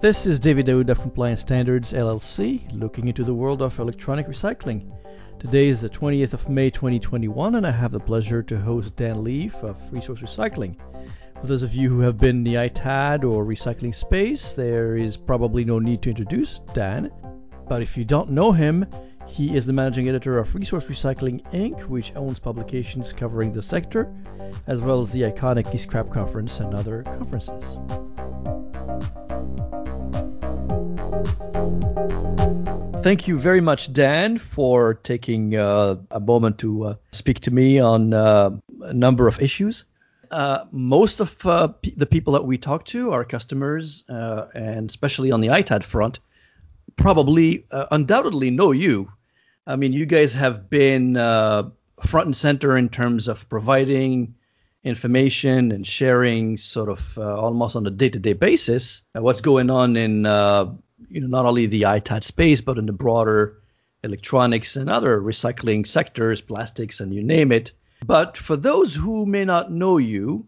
[0.00, 4.90] This is David Daoud from Compliance Standards LLC, looking into the world of electronic recycling.
[5.38, 9.22] Today is the 20th of May 2021, and I have the pleasure to host Dan
[9.22, 10.78] Leif of Resource Recycling.
[11.40, 15.16] For those of you who have been in the ITAD or recycling space, there is
[15.16, 17.12] probably no need to introduce Dan.
[17.68, 18.86] But if you don't know him,
[19.38, 24.12] he is the managing editor of Resource Recycling Inc., which owns publications covering the sector,
[24.66, 27.62] as well as the iconic e-Scrap Conference and other conferences.
[33.04, 37.78] Thank you very much, Dan, for taking uh, a moment to uh, speak to me
[37.78, 39.84] on uh, a number of issues.
[40.32, 44.90] Uh, most of uh, p- the people that we talk to, our customers, uh, and
[44.90, 46.18] especially on the ITAD front,
[46.96, 49.12] probably undoubtedly know you.
[49.68, 54.34] I mean, you guys have been front and center in terms of providing
[54.82, 60.24] information and sharing sort of almost on a day-to-day basis what's going on in
[61.10, 63.58] you know, not only the ITAD space, but in the broader
[64.02, 67.72] electronics and other recycling sectors, plastics, and you name it.
[68.06, 70.46] But for those who may not know you,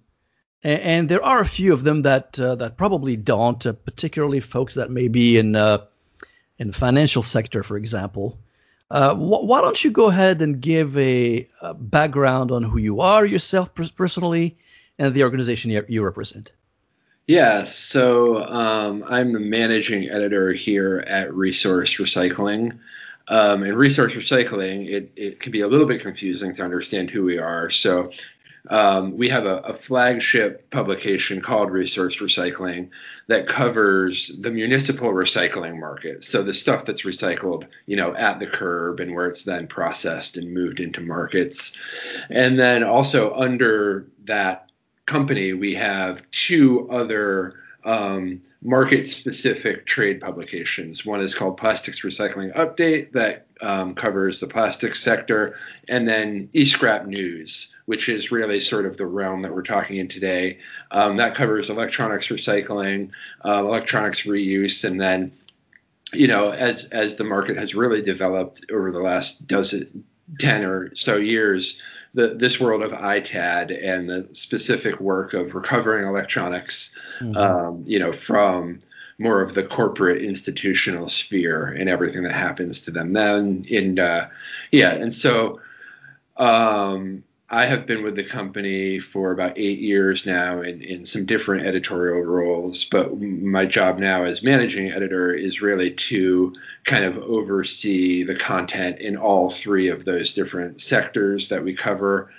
[0.63, 4.41] and, and there are a few of them that uh, that probably don't, uh, particularly
[4.41, 5.79] folks that may be in uh,
[6.59, 8.39] in the financial sector, for example.
[8.91, 13.01] Uh, wh- why don't you go ahead and give a, a background on who you
[13.01, 14.59] are yourself personally
[14.99, 16.53] and the organization you, you represent?
[17.27, 22.79] Yeah, so um, I'm the managing editor here at Resource Recycling.
[23.29, 27.23] Um, and resource recycling, it, it can be a little bit confusing to understand who
[27.23, 27.71] we are.
[27.71, 28.11] So
[28.69, 32.91] um, we have a, a, flagship publication called Resource Recycling
[33.27, 36.25] that covers the municipal recycling market.
[36.25, 40.37] So the stuff that's recycled, you know, at the curb and where it's then processed
[40.37, 41.79] and moved into markets.
[42.29, 44.71] And then also under that
[45.07, 47.55] company, we have two other
[47.85, 51.05] um, market specific trade publications.
[51.05, 55.57] One is called Plastics Recycling Update, that um, covers the plastics sector,
[55.89, 60.09] and then eScrap News, which is really sort of the realm that we're talking in
[60.09, 60.59] today.
[60.91, 63.11] Um, that covers electronics recycling,
[63.45, 65.33] uh, electronics reuse, and then
[66.13, 70.05] you know, as as the market has really developed over the last dozen,
[70.39, 71.81] ten or so years,
[72.15, 77.37] the, this world of ITAD and the specific work of recovering electronics, mm-hmm.
[77.37, 78.81] um, you know, from
[79.19, 83.11] more of the corporate institutional sphere and everything that happens to them.
[83.11, 84.29] Then in uh,
[84.73, 85.61] yeah, and so
[86.37, 91.27] um, I have been with the company for about eight years now in, in some
[91.27, 97.19] different editorial roles, but my job now as managing editor is really to kind of
[97.19, 102.31] oversee the content in all three of those different sectors that we cover.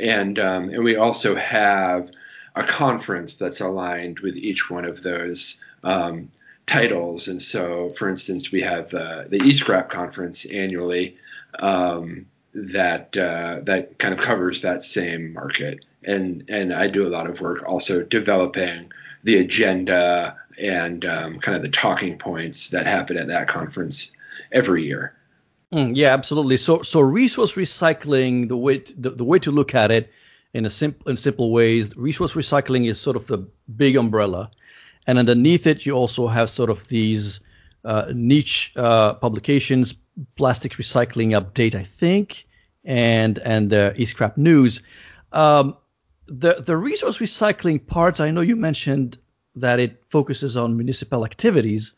[0.00, 2.10] And, um, and we also have
[2.56, 6.32] a conference that's aligned with each one of those um,
[6.66, 7.28] titles.
[7.28, 11.18] And so, for instance, we have the, the eScrap conference annually.
[11.60, 15.84] Um, that uh, that kind of covers that same market.
[16.04, 18.92] And and I do a lot of work also developing
[19.24, 24.16] the agenda and um, kind of the talking points that happen at that conference
[24.52, 25.14] every year.
[25.72, 26.56] Mm, yeah, absolutely.
[26.56, 30.10] So so resource recycling, the way to, the, the way to look at it
[30.54, 33.38] in a simple in simple ways, resource recycling is sort of the
[33.76, 34.50] big umbrella,
[35.06, 37.40] and underneath it you also have sort of these
[37.84, 39.96] uh, niche uh, publications,
[40.36, 42.46] plastics recycling update, I think,
[42.84, 44.82] and and the eScrap News.
[45.32, 45.76] Um,
[46.26, 49.18] the the resource recycling part, I know you mentioned
[49.56, 51.94] that it focuses on municipal activities.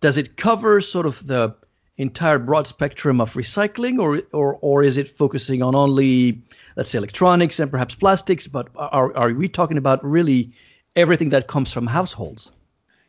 [0.00, 1.54] Does it cover sort of the
[1.96, 6.42] entire broad spectrum of recycling, or or or is it focusing on only
[6.76, 8.46] let's say electronics and perhaps plastics?
[8.46, 10.52] But are are we talking about really
[10.96, 12.50] everything that comes from households?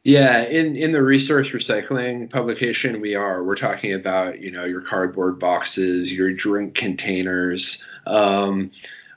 [0.03, 4.81] Yeah, in in the resource recycling publication, we are we're talking about you know your
[4.81, 8.71] cardboard boxes, your drink containers, um,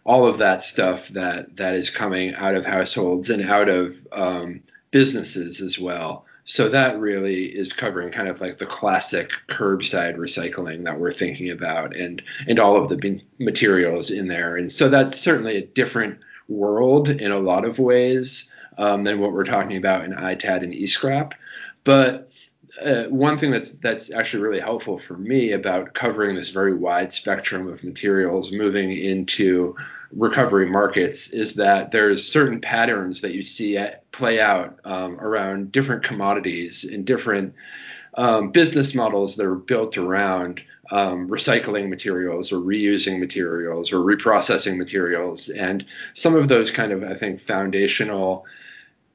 [0.04, 4.62] all of that stuff that that is coming out of households and out of um,
[4.90, 6.26] businesses as well.
[6.44, 11.50] So that really is covering kind of like the classic curbside recycling that we're thinking
[11.50, 14.54] about, and and all of the materials in there.
[14.56, 19.32] And so that's certainly a different world in a lot of ways um, than what
[19.32, 21.32] we're talking about in ITAD and eScrap.
[21.84, 22.30] But
[22.82, 27.12] uh, one thing that's that's actually really helpful for me about covering this very wide
[27.12, 29.76] spectrum of materials moving into
[30.12, 35.72] recovery markets is that there's certain patterns that you see at, play out um, around
[35.72, 37.54] different commodities and different
[38.14, 44.76] um, business models that are built around um, recycling materials or reusing materials or reprocessing
[44.76, 45.48] materials.
[45.48, 48.46] And some of those kind of, I think, foundational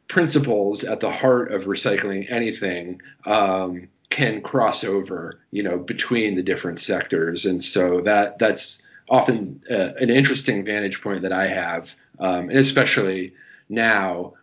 [0.10, 6.44] principles at the heart of recycling anything um, can cross over, you know, between the
[6.44, 7.46] different sectors.
[7.46, 12.58] And so that that's often uh, an interesting vantage point that I have, um, and
[12.58, 13.34] especially
[13.70, 14.34] now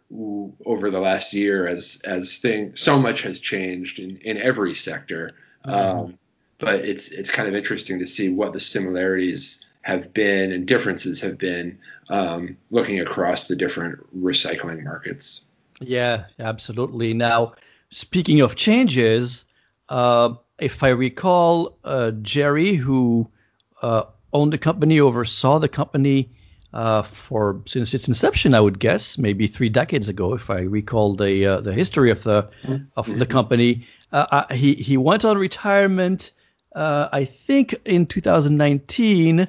[0.64, 5.32] over the last year as as thing so much has changed in, in every sector.
[5.64, 5.98] Mm-hmm.
[5.98, 6.18] Um,
[6.58, 11.20] but it's it's kind of interesting to see what the similarities have been and differences
[11.20, 11.78] have been
[12.08, 15.44] um, looking across the different recycling markets.
[15.80, 17.14] Yeah, absolutely.
[17.14, 17.54] Now,
[17.90, 19.44] speaking of changes,
[19.88, 23.28] uh, if I recall, uh, Jerry, who
[23.82, 26.30] uh, owned the company, oversaw the company
[26.72, 31.14] uh, for since its inception, I would guess, maybe three decades ago, if I recall
[31.14, 32.48] the uh, the history of the
[32.96, 33.86] of the company.
[34.12, 36.32] Uh, he he went on retirement,
[36.74, 39.48] I think, in 2019.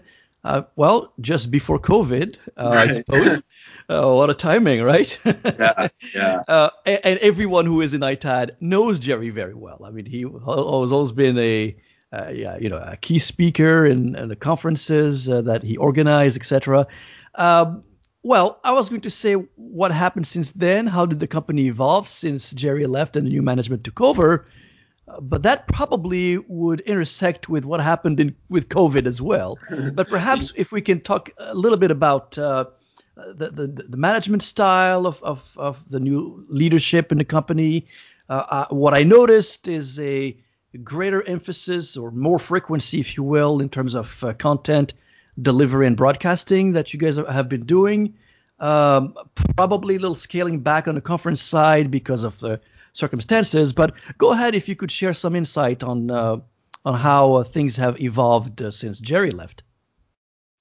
[0.76, 2.90] well, just before COVID, right.
[2.90, 3.44] I suppose.
[3.90, 5.18] Uh, what a timing, right?
[5.26, 6.44] yeah, yeah.
[6.48, 9.82] Uh, and, and, everyone who is in ITAD knows Jerry very well.
[9.86, 10.32] I mean, he has
[10.92, 11.76] always been a,
[12.12, 16.38] uh, yeah, you know, a key speaker in, in the conferences uh, that he organized,
[16.38, 16.88] etc.
[17.36, 17.84] Um,
[18.24, 20.88] well, I was going to say what happened since then.
[20.88, 24.48] How did the company evolve since Jerry left and the new management took over?
[25.08, 29.58] Uh, but that probably would intersect with what happened in, with COVID as well.
[29.94, 32.66] but perhaps if we can talk a little bit about uh,
[33.34, 37.88] the, the, the management style of, of, of the new leadership in the company.
[38.30, 40.38] Uh, uh, what I noticed is a
[40.84, 44.94] greater emphasis or more frequency, if you will, in terms of uh, content
[45.42, 48.16] delivery and broadcasting that you guys have been doing.
[48.60, 49.14] Um,
[49.56, 52.60] probably a little scaling back on the conference side because of the
[52.94, 53.72] circumstances.
[53.74, 56.38] But go ahead if you could share some insight on uh,
[56.86, 59.64] on how uh, things have evolved since Jerry left.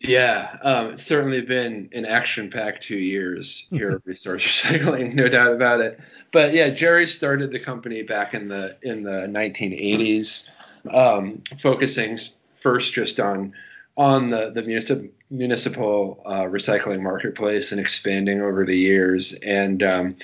[0.01, 5.53] Yeah, um, it's certainly been an action-packed two years here at Resource Recycling, no doubt
[5.53, 6.01] about it.
[6.33, 10.51] But yeah, Jerry started the company back in the in the 1980s,
[10.91, 12.19] um, focusing
[12.53, 13.55] first just on
[13.97, 19.33] on the the municipal municipal uh, recycling marketplace and expanding over the years.
[19.33, 20.17] And um,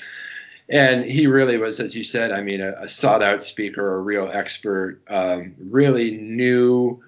[0.68, 4.28] and he really was, as you said, I mean, a, a sought-out speaker, a real
[4.32, 7.02] expert, um, really knew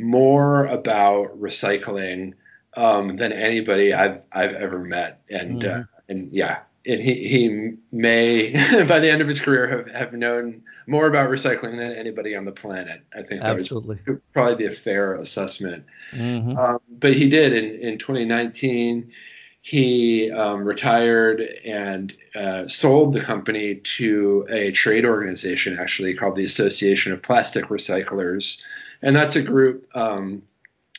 [0.00, 2.34] more about recycling
[2.76, 5.80] um, than anybody I've I've ever met, and mm-hmm.
[5.80, 8.52] uh, and yeah, and he he may
[8.88, 12.44] by the end of his career have, have known more about recycling than anybody on
[12.44, 13.02] the planet.
[13.14, 13.98] I think that Absolutely.
[14.06, 15.84] would probably be a fair assessment.
[16.12, 16.56] Mm-hmm.
[16.56, 19.12] Um, but he did in in 2019.
[19.62, 26.46] He um, retired and uh, sold the company to a trade organization, actually called the
[26.46, 28.62] Association of Plastic Recyclers
[29.02, 30.42] and that's a group um,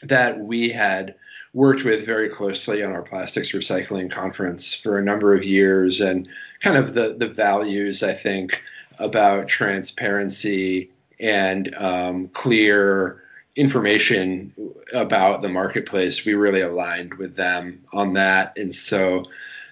[0.03, 1.15] that we had
[1.53, 6.27] worked with very closely on our plastics recycling conference for a number of years, and
[6.61, 8.63] kind of the the values I think
[8.99, 13.21] about transparency and um, clear
[13.55, 14.53] information
[14.93, 16.25] about the marketplace.
[16.25, 19.25] We really aligned with them on that, and so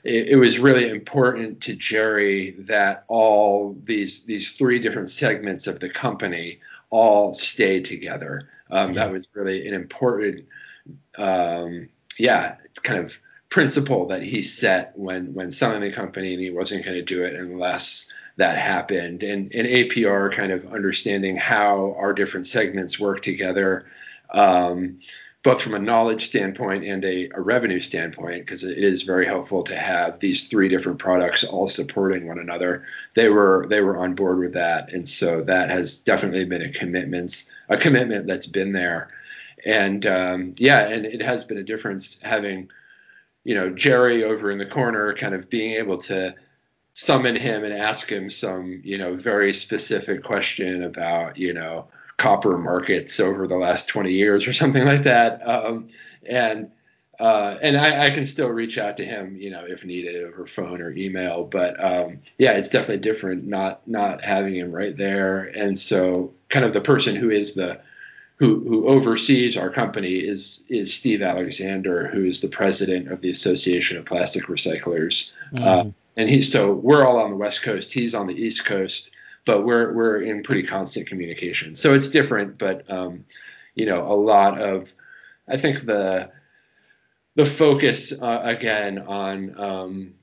[0.03, 5.79] it, it, was really important to Jerry that all these these three different segments of
[5.79, 6.59] the company
[6.89, 8.49] all stay together.
[8.71, 10.45] Um, that was really an important,
[11.17, 13.17] um, yeah, kind of
[13.49, 17.23] principle that he set when when selling the company, and he wasn't going to do
[17.23, 19.21] it unless that happened.
[19.21, 23.85] And, and APR kind of understanding how our different segments work together.
[24.29, 24.99] Um,
[25.41, 29.63] both from a knowledge standpoint and a, a revenue standpoint, because it is very helpful
[29.63, 32.83] to have these three different products all supporting one another.
[33.13, 36.71] They were they were on board with that, and so that has definitely been a
[36.71, 39.09] commitment a commitment that's been there,
[39.65, 42.69] and um, yeah, and it has been a difference having,
[43.45, 46.35] you know, Jerry over in the corner, kind of being able to
[46.93, 51.87] summon him and ask him some you know very specific question about you know
[52.19, 55.47] copper markets over the last 20 years or something like that.
[55.47, 55.87] Um,
[56.27, 56.71] and
[57.19, 60.45] uh, and I, I, can still reach out to him, you know, if needed over
[60.45, 61.43] phone or email.
[61.43, 65.43] But um, yeah, it's definitely different not not having him right there.
[65.43, 67.81] And so, kind of the person who is the
[68.37, 73.29] who who oversees our company is is Steve Alexander, who is the president of the
[73.29, 75.33] Association of Plastic Recyclers.
[75.53, 75.67] Mm-hmm.
[75.67, 77.91] Uh, and he's so we're all on the West Coast.
[77.91, 79.11] He's on the East Coast
[79.49, 81.73] but we're we're in pretty constant communication.
[81.73, 83.25] So it's different, but um,
[83.73, 84.93] you know, a lot of
[85.47, 86.31] I think the
[87.33, 90.13] the focus uh, again on um,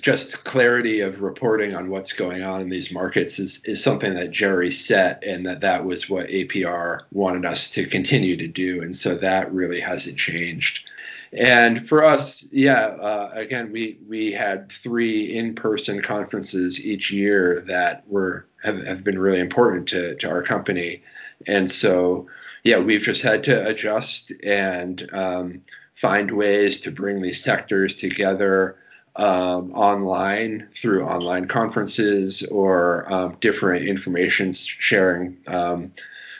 [0.00, 4.30] just clarity of reporting on what's going on in these markets is, is something that
[4.30, 8.80] Jerry set and that that was what APR wanted us to continue to do.
[8.80, 10.88] And so that really hasn't changed.
[11.34, 18.04] And for us, yeah, uh, again, we we had three in-person conferences each year that
[18.06, 21.02] were have, have been really important to, to our company.
[21.46, 22.28] And so,
[22.62, 28.76] yeah, we've just had to adjust and um, find ways to bring these sectors together
[29.16, 35.92] um, online through online conferences or um, different information sharing um,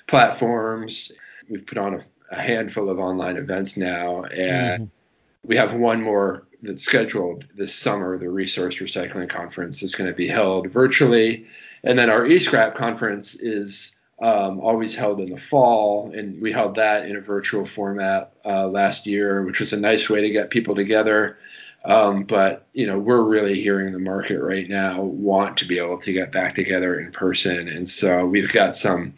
[0.06, 1.12] platforms.
[1.48, 5.48] We've put on a, a, handful of online events now, and mm-hmm.
[5.48, 8.18] we have one more that's scheduled this summer.
[8.18, 11.46] The Resource Recycling Conference is going to be held virtually,
[11.84, 16.76] and then our eScrap conference is um, always held in the fall, and we held
[16.76, 20.50] that in a virtual format uh, last year, which was a nice way to get
[20.50, 21.38] people together.
[21.84, 25.98] Um, but you know, we're really hearing the market right now want to be able
[25.98, 29.14] to get back together in person, and so we've got some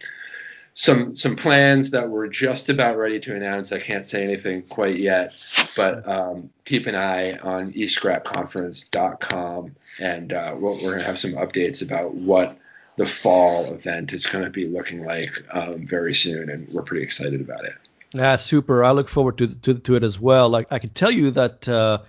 [0.76, 3.72] some some plans that we're just about ready to announce.
[3.72, 5.34] I can't say anything quite yet,
[5.74, 11.82] but um, keep an eye on escrapconference.com, and uh, we're, going to have some updates
[11.82, 12.58] about what
[12.96, 17.02] the fall event is going to be looking like um, very soon, and we're pretty
[17.02, 17.72] excited about it.
[18.12, 18.84] Yeah, super.
[18.84, 20.50] I look forward to to, to it as well.
[20.50, 21.66] Like I can tell you that.
[21.66, 22.00] Uh,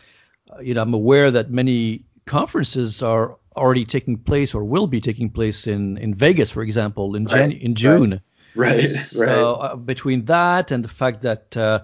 [0.62, 5.30] you know, I'm aware that many conferences are already taking place or will be taking
[5.30, 8.12] place in, in Vegas, for example, in Jan- in June.
[8.12, 8.22] Right.
[8.56, 8.89] Right.
[8.89, 11.82] So uh, between that and the fact that uh,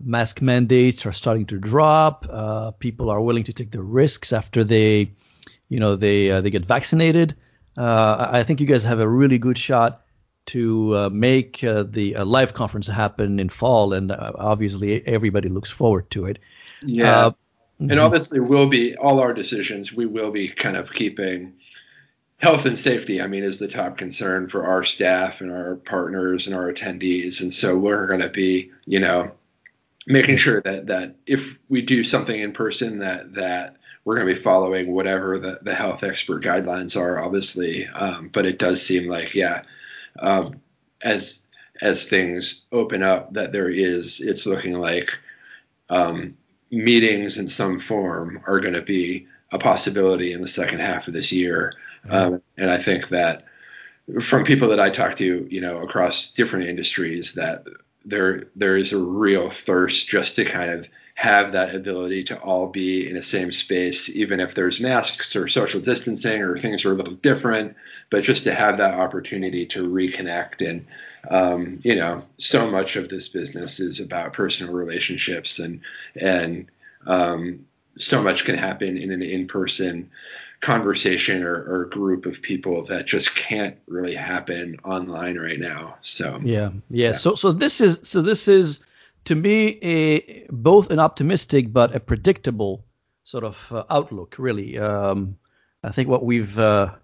[0.00, 4.64] mask mandates are starting to drop, uh, people are willing to take the risks after
[4.64, 5.12] they,
[5.68, 7.34] you know, they uh, they get vaccinated.
[7.76, 10.04] Uh, I think you guys have a really good shot
[10.46, 16.24] to uh, make the live conference happen in fall, and obviously everybody looks forward to
[16.24, 16.38] it.
[16.82, 17.30] Yeah.
[17.80, 17.92] Mm-hmm.
[17.92, 19.92] And obviously, we'll be all our decisions.
[19.92, 21.54] We will be kind of keeping
[22.38, 23.20] health and safety.
[23.20, 27.42] I mean, is the top concern for our staff and our partners and our attendees.
[27.42, 29.32] And so we're going to be, you know,
[30.06, 34.34] making sure that that if we do something in person, that that we're going to
[34.34, 37.86] be following whatever the, the health expert guidelines are, obviously.
[37.88, 39.62] Um, but it does seem like, yeah,
[40.18, 40.60] um,
[41.02, 41.46] as
[41.80, 45.16] as things open up, that there is, it's looking like
[45.90, 46.36] um,
[46.70, 51.14] meetings in some form are going to be a possibility in the second half of
[51.14, 51.72] this year.
[52.08, 53.44] Um, and I think that
[54.20, 57.66] from people that I talk to, you know, across different industries, that
[58.04, 62.68] there there is a real thirst just to kind of have that ability to all
[62.68, 66.92] be in the same space, even if there's masks or social distancing or things are
[66.92, 67.74] a little different,
[68.08, 70.66] but just to have that opportunity to reconnect.
[70.66, 70.86] And
[71.28, 75.80] um, you know, so much of this business is about personal relationships and
[76.14, 76.66] and
[77.06, 77.66] um,
[77.98, 80.10] so much can happen in an in-person
[80.60, 85.96] conversation or, or, group of people that just can't really happen online right now.
[86.00, 87.10] So yeah, yeah.
[87.10, 87.12] yeah.
[87.12, 88.80] So so this is so this is
[89.24, 92.84] to me a both an optimistic but a predictable
[93.24, 94.34] sort of uh, outlook.
[94.38, 95.36] Really, um,
[95.84, 96.94] I think what we've uh,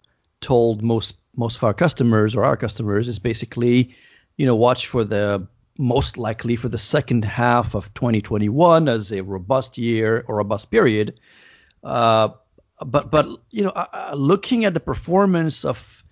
[0.40, 3.94] told most most of our customers or our customers is basically
[4.36, 5.46] you know, watch for the
[5.78, 11.18] most likely for the second half of 2021 as a robust year or robust period.
[11.82, 12.28] Uh,
[12.84, 16.04] but but you know, uh, uh looking at the performance of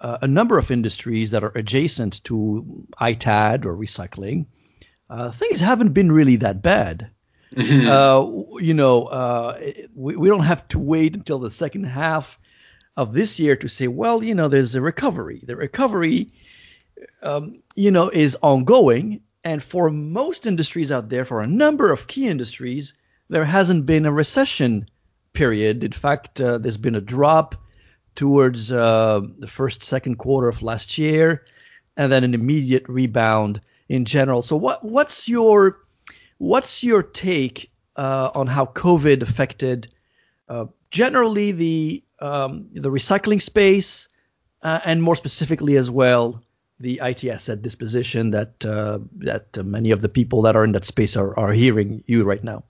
[0.00, 4.46] uh, a number of industries that are adjacent to ITAD or recycling,
[5.10, 7.10] uh, things haven't been really that bad.
[7.54, 7.88] Mm-hmm.
[7.88, 9.56] Uh, you know,
[9.94, 12.38] we, we don't have to wait until the second half
[12.96, 15.42] of this year to say, well, you know, there's a recovery.
[15.44, 16.32] The recovery
[17.22, 19.20] um, you know, is ongoing.
[19.44, 22.94] And for most industries out there, for a number of key industries,
[23.28, 24.88] there hasn't been a recession
[25.38, 25.84] period.
[25.84, 27.54] In fact, uh, there's been a drop
[28.16, 31.44] towards uh, the first, second quarter of last year,
[31.96, 34.42] and then an immediate rebound in general.
[34.42, 35.78] So, what what's your
[36.38, 39.86] what's your take uh, on how COVID affected
[40.48, 44.08] uh, generally the um, the recycling space,
[44.62, 46.42] uh, and more specifically as well
[46.80, 50.84] the IT asset disposition that uh, that many of the people that are in that
[50.84, 52.64] space are, are hearing you right now.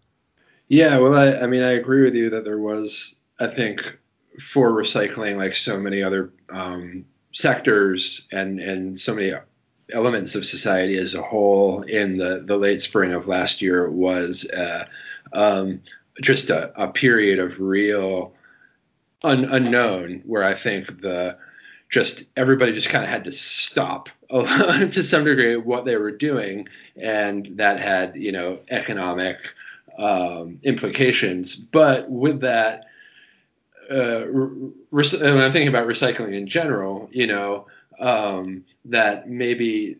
[0.68, 3.98] Yeah, well, I, I mean, I agree with you that there was, I think,
[4.40, 9.32] for recycling, like so many other um, sectors and and so many
[9.92, 14.48] elements of society as a whole in the the late spring of last year was
[14.50, 14.84] uh,
[15.32, 15.82] um,
[16.20, 18.34] just a, a, period of real
[19.22, 21.38] un, unknown where I think the
[21.88, 26.68] just everybody just kind of had to stop to some degree what they were doing,
[26.96, 29.38] and that had you know economic
[29.98, 31.56] um, implications.
[31.56, 32.86] But with that,
[33.90, 37.66] uh, and I'm thinking about recycling in general, you know,
[37.98, 39.96] um, that maybe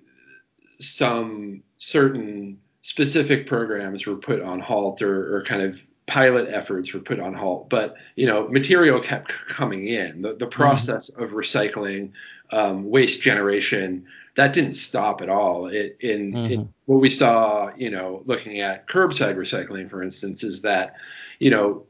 [0.79, 7.01] some certain specific programs were put on halt or, or kind of pilot efforts were
[7.01, 10.23] put on halt, but you know, material kept coming in.
[10.23, 10.49] The, the mm-hmm.
[10.49, 11.23] process mm-hmm.
[11.23, 12.13] of recycling,
[12.51, 15.67] um, waste generation, that didn't stop at all.
[15.67, 16.53] It, in, mm-hmm.
[16.53, 20.97] in, what we saw, you know, looking at curbside recycling, for instance, is that,
[21.39, 21.87] you know,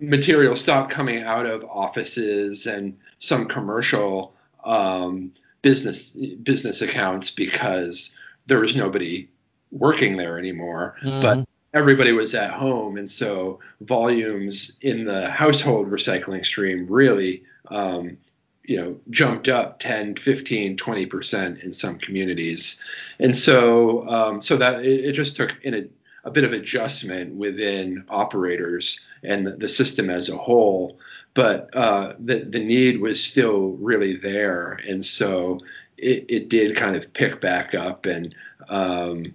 [0.00, 8.16] material stopped coming out of offices and some commercial um, business business accounts because
[8.46, 9.28] there was nobody
[9.70, 10.96] working there anymore.
[11.04, 11.20] Mm-hmm.
[11.20, 18.18] But everybody was at home, and so volumes in the household recycling stream really, um,
[18.64, 22.82] you know, jumped up 10, 15, 20 percent in some communities,
[23.18, 25.84] and so um, so that it, it, just took in a,
[26.24, 30.98] a bit of adjustment within operators and the, the system as a whole,
[31.34, 35.58] but uh, the the need was still really there, and so
[35.96, 38.34] it, it did kind of pick back up and
[38.68, 39.34] um,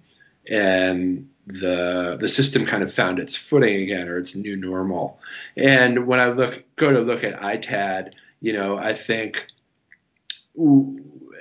[0.50, 5.20] and the the system kind of found its footing again or its new normal.
[5.56, 9.48] And when I look go to look at ITAD, you know, I think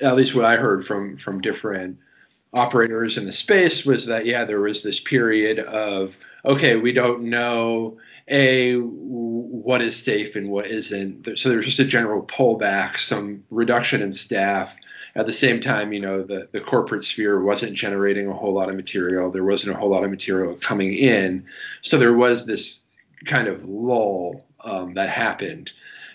[0.00, 1.98] at least what I heard from from different
[2.52, 7.24] operators in the space was that yeah, there was this period of okay, we don't
[7.24, 7.98] know
[8.28, 11.36] a what is safe and what isn't.
[11.36, 14.76] So there's just a general pullback, some reduction in staff,
[15.16, 18.68] at the same time, you know, the, the corporate sphere wasn't generating a whole lot
[18.68, 19.30] of material.
[19.30, 21.46] There wasn't a whole lot of material coming in.
[21.80, 22.84] So there was this
[23.24, 25.72] kind of lull um, that happened.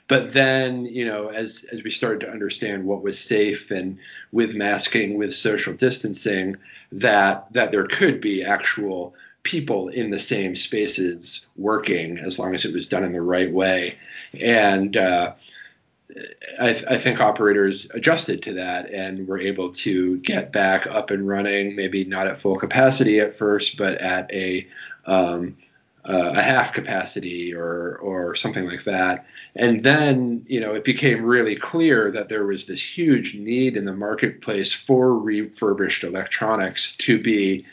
[0.08, 3.98] But then, you know, as as we started to understand what was safe and
[4.31, 6.58] with masking, with social distancing,
[6.91, 12.65] that that there could be actual people in the same spaces working as long as
[12.65, 13.98] it was done in the right way.
[14.39, 15.34] And uh,
[16.60, 21.27] I, I, think operators adjusted to that and were able to get back up and
[21.27, 24.68] running, maybe not at full capacity at first, but at a
[25.06, 25.58] um,
[26.03, 29.26] uh, a half capacity or or something like that.
[29.56, 33.86] And then you know it became really clear that there was this huge need in
[33.86, 37.65] the marketplace for refurbished electronics to be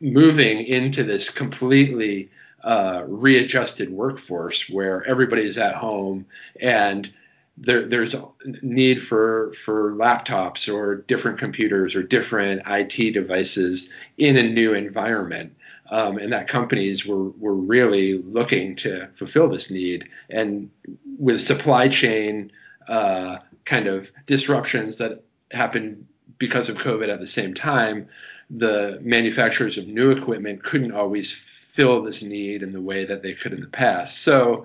[0.00, 2.30] moving into this completely
[2.64, 6.26] uh, readjusted workforce where everybody's at home
[6.60, 7.12] and
[7.58, 8.24] there, there's a
[8.62, 15.56] need for for laptops or different computers or different IT devices in a new environment,
[15.90, 20.08] um, and that companies were were really looking to fulfill this need.
[20.28, 20.70] And
[21.18, 22.52] with supply chain
[22.88, 26.06] uh, kind of disruptions that happened
[26.38, 28.08] because of COVID at the same time,
[28.50, 33.32] the manufacturers of new equipment couldn't always fill this need in the way that they
[33.32, 34.22] could in the past.
[34.22, 34.64] So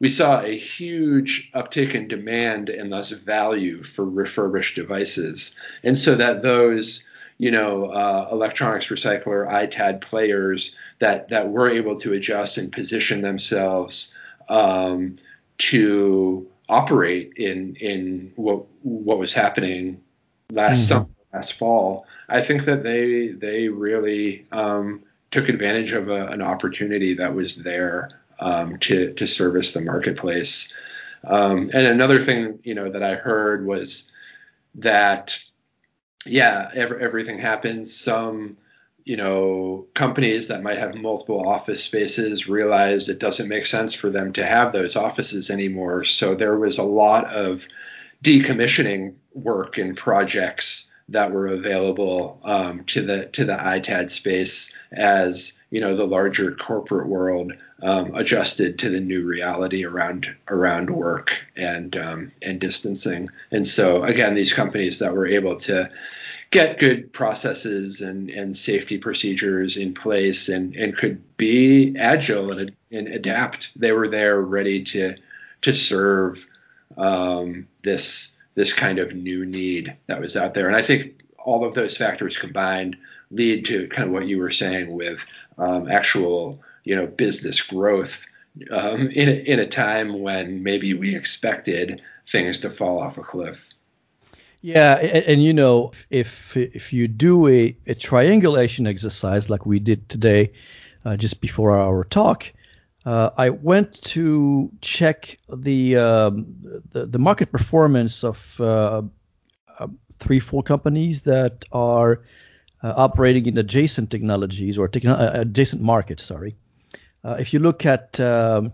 [0.00, 5.56] we saw a huge uptick in demand and thus value for refurbished devices.
[5.84, 11.96] And so that those, you know, uh, electronics recycler, ITAD players that, that were able
[11.96, 14.16] to adjust and position themselves
[14.48, 15.16] um,
[15.58, 20.00] to operate in, in what, what was happening
[20.50, 20.98] last mm-hmm.
[21.00, 26.40] summer, last fall, I think that they, they really um, took advantage of a, an
[26.40, 30.74] opportunity that was there um, to to service the marketplace.
[31.22, 34.10] Um, and another thing, you know, that I heard was
[34.76, 35.38] that,
[36.24, 37.94] yeah, every, everything happens.
[37.94, 38.56] Some,
[39.04, 44.08] you know, companies that might have multiple office spaces realized it doesn't make sense for
[44.08, 46.04] them to have those offices anymore.
[46.04, 47.66] So there was a lot of
[48.24, 55.59] decommissioning work and projects that were available um, to the to the ITAD space as
[55.70, 57.52] you know the larger corporate world
[57.82, 63.30] um, adjusted to the new reality around around work and um, and distancing.
[63.50, 65.90] And so again, these companies that were able to
[66.50, 72.72] get good processes and, and safety procedures in place and, and could be agile and,
[72.90, 73.70] and adapt.
[73.78, 75.14] They were there ready to
[75.62, 76.46] to serve
[76.96, 80.66] um, this this kind of new need that was out there.
[80.66, 82.96] And I think all of those factors combined
[83.30, 85.24] lead to kind of what you were saying with
[85.58, 88.26] um, actual you know business growth
[88.70, 93.22] um, in a, in a time when maybe we expected things to fall off a
[93.22, 93.68] cliff.
[94.62, 99.78] Yeah, and, and you know if if you do a, a triangulation exercise like we
[99.78, 100.52] did today,
[101.04, 102.52] uh, just before our talk,
[103.06, 106.54] uh, I went to check the um,
[106.92, 109.02] the, the, market performance of uh,
[109.78, 109.86] uh
[110.18, 112.22] three four companies that are
[112.82, 116.24] operating in adjacent technologies or techn- uh, adjacent markets.
[116.24, 116.56] Sorry,
[117.24, 118.72] uh, if you look at um,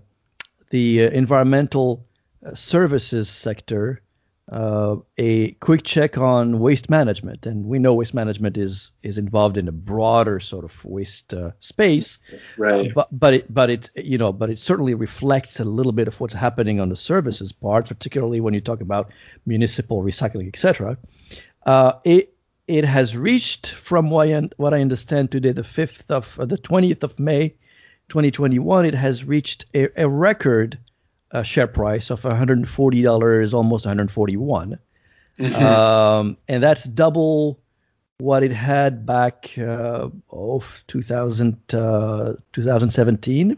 [0.71, 2.07] the environmental
[2.55, 4.03] services sector,
[4.51, 9.57] uh, a quick check on waste management, and we know waste management is is involved
[9.57, 12.19] in a broader sort of waste uh, space.
[12.57, 12.91] Right.
[12.91, 16.07] Uh, but but it but it you know but it certainly reflects a little bit
[16.07, 19.11] of what's happening on the services part, particularly when you talk about
[19.47, 20.97] municipal recycling, etc.
[21.65, 22.36] Uh, it
[22.69, 26.59] it has reached, from what I, what I understand today, the 5th of uh, the
[26.59, 27.51] 20th of May,
[28.09, 30.79] 2021, it has reached a, a record
[31.33, 34.79] uh, share price of $140, almost 141,
[35.39, 35.65] mm-hmm.
[35.65, 37.61] um, and that's double
[38.19, 43.57] what it had back uh, oh 2000 uh, 2017.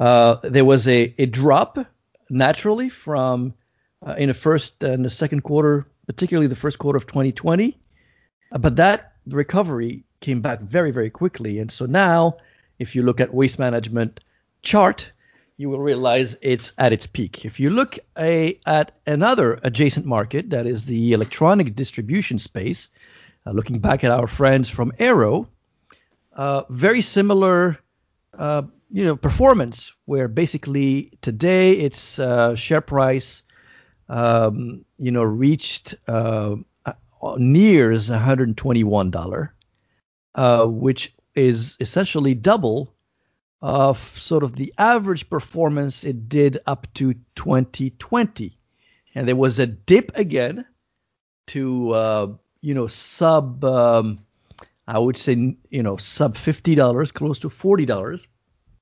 [0.00, 1.78] Uh, there was a, a drop
[2.30, 3.54] naturally from
[4.06, 7.76] uh, in the first and the second quarter, particularly the first quarter of 2020, uh,
[8.50, 12.36] but that recovery came back very very quickly, and so now
[12.78, 14.20] if you look at waste management
[14.62, 15.10] chart
[15.58, 17.44] you will realize it's at its peak.
[17.44, 22.88] If you look a, at another adjacent market, that is the electronic distribution space,
[23.44, 25.48] uh, looking back at our friends from Arrow,
[26.34, 27.76] uh, very similar,
[28.38, 29.92] uh, you know, performance.
[30.04, 33.42] Where basically today its uh, share price,
[34.08, 36.54] um, you know, reached uh,
[37.38, 39.54] nears 121 dollar,
[40.34, 42.94] uh, which is essentially double
[43.60, 48.52] of sort of the average performance it did up to 2020.
[49.14, 50.64] And there was a dip again
[51.48, 52.26] to, uh,
[52.60, 54.20] you know, sub, um,
[54.86, 58.26] I would say, you know, sub $50, close to $40.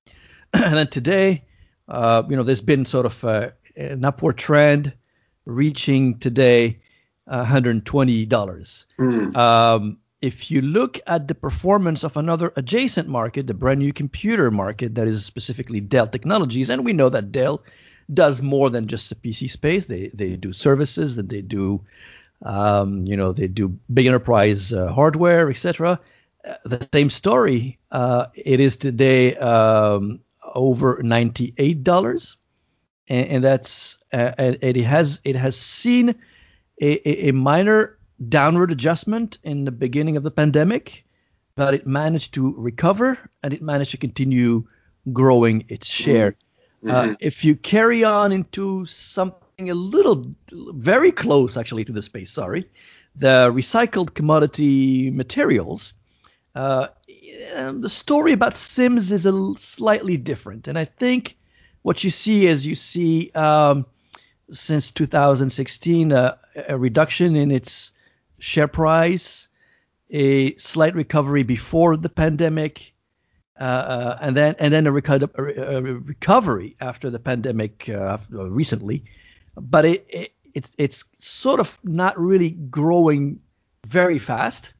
[0.55, 1.45] and then today,
[1.89, 4.93] uh, you know, there's been sort of a, an upward trend
[5.47, 6.81] reaching today
[7.31, 8.85] $120.
[8.99, 9.37] Mm.
[9.37, 14.51] Um, if you look at the performance of another adjacent market, the brand new computer
[14.51, 17.63] market that is specifically Dell Technologies, and we know that Dell
[18.13, 19.87] does more than just the PC space.
[19.87, 21.85] They they do services, that they do,
[22.43, 26.01] um, you know, they do big enterprise uh, hardware, etc.
[26.45, 27.79] Uh, the same story.
[27.91, 30.21] Uh, it is today um,
[30.55, 32.37] over ninety eight dollars,
[33.09, 36.15] and, and, that's uh, and it has it has seen
[36.81, 41.05] a, a minor downward adjustment in the beginning of the pandemic,
[41.55, 44.67] but it managed to recover and it managed to continue
[45.13, 46.37] growing its share.
[46.85, 46.91] Mm-hmm.
[46.91, 52.31] Uh, if you carry on into something a little, very close actually to the space,
[52.31, 52.69] sorry,
[53.15, 55.95] the recycled commodity materials,
[56.55, 56.89] uh,
[57.55, 60.69] the story about Sims is a slightly different.
[60.69, 61.37] And I think
[61.83, 63.87] what you see is you see um,
[64.51, 66.37] since 2016 uh,
[66.69, 67.93] a reduction in its
[68.39, 69.49] share price,
[70.11, 72.93] a slight recovery before the pandemic,
[73.59, 79.05] uh, uh and then and then a, reco- a, recovery after the pandemic uh, recently,
[79.57, 83.41] but it, it it's it's sort of not really growing
[83.87, 84.73] very fast,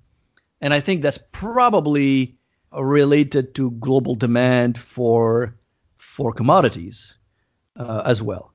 [0.61, 2.37] and I think that's probably
[2.73, 5.57] related to global demand for
[5.97, 7.15] for commodities
[7.77, 8.53] uh, as well.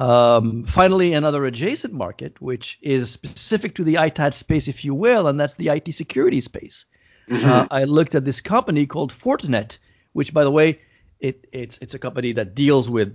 [0.00, 5.26] Um, finally, another adjacent market, which is specific to the ITAD space, if you will,
[5.26, 6.86] and that's the IT security space.
[7.28, 7.48] Mm-hmm.
[7.48, 9.76] Uh, I looked at this company called Fortinet,
[10.14, 10.80] which, by the way,
[11.20, 13.14] it, it's it's a company that deals with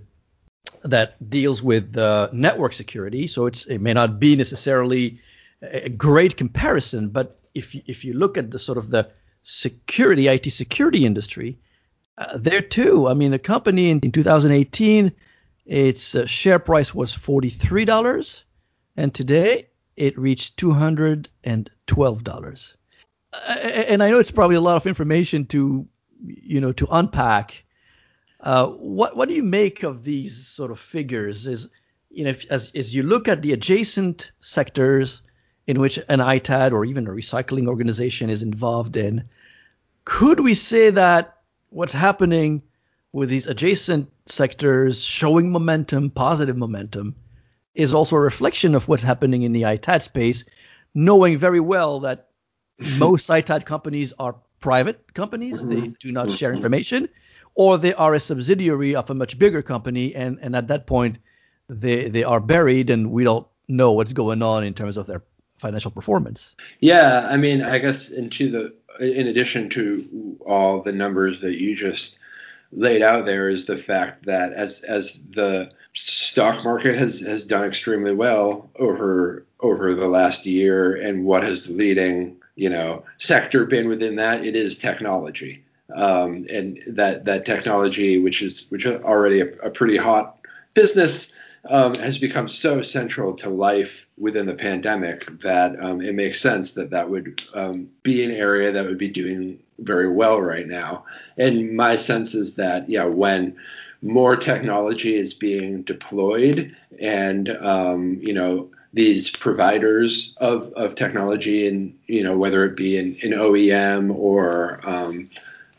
[0.84, 3.28] that deals with uh, network security.
[3.28, 5.20] So it's it may not be necessarily
[5.64, 9.10] a great comparison, but if you, if you look at the sort of the
[9.42, 11.58] security IT security industry,
[12.20, 13.08] uh, there too.
[13.08, 15.12] I mean, the company in, in 2018
[15.66, 18.44] its uh, share price was $43,
[18.98, 22.74] and today it reached $212.
[23.34, 25.88] Uh, and I know it's probably a lot of information to,
[26.24, 27.64] you know, to unpack.
[28.40, 31.48] Uh, what what do you make of these sort of figures?
[31.48, 31.68] Is
[32.10, 35.22] you know, if, as as you look at the adjacent sectors
[35.68, 39.28] in which an ITAD or even a recycling organization is involved in,
[40.04, 41.38] could we say that
[41.70, 42.62] what's happening
[43.16, 47.16] with these adjacent sectors showing momentum, positive momentum,
[47.74, 50.44] is also a reflection of what's happening in the ITAD space,
[50.94, 52.28] knowing very well that
[52.98, 55.70] most ITAD companies are private companies, mm-hmm.
[55.70, 56.58] they do not share mm-hmm.
[56.58, 57.08] information,
[57.54, 61.18] or they are a subsidiary of a much bigger company, and, and at that point,
[61.70, 65.24] they, they are buried and we don't know what's going on in terms of their
[65.58, 66.54] financial performance.
[66.82, 71.76] Yeah, I mean, I guess into the in addition to all the numbers that you
[71.76, 72.20] just
[72.72, 77.64] laid out there is the fact that as as the stock market has has done
[77.64, 83.66] extremely well over over the last year, and what has the leading you know sector
[83.66, 84.46] been within that?
[84.46, 85.64] It is technology,
[85.96, 90.38] um, and that that technology, which is which is already a, a pretty hot
[90.74, 91.34] business.
[91.70, 96.74] Um, has become so central to life within the pandemic that um, it makes sense
[96.74, 101.06] that that would um, be an area that would be doing very well right now.
[101.38, 103.58] And my sense is that, yeah, when
[104.02, 111.98] more technology is being deployed and, um, you know, these providers of, of technology and,
[112.08, 115.30] you know, whether it be an, an OEM or um,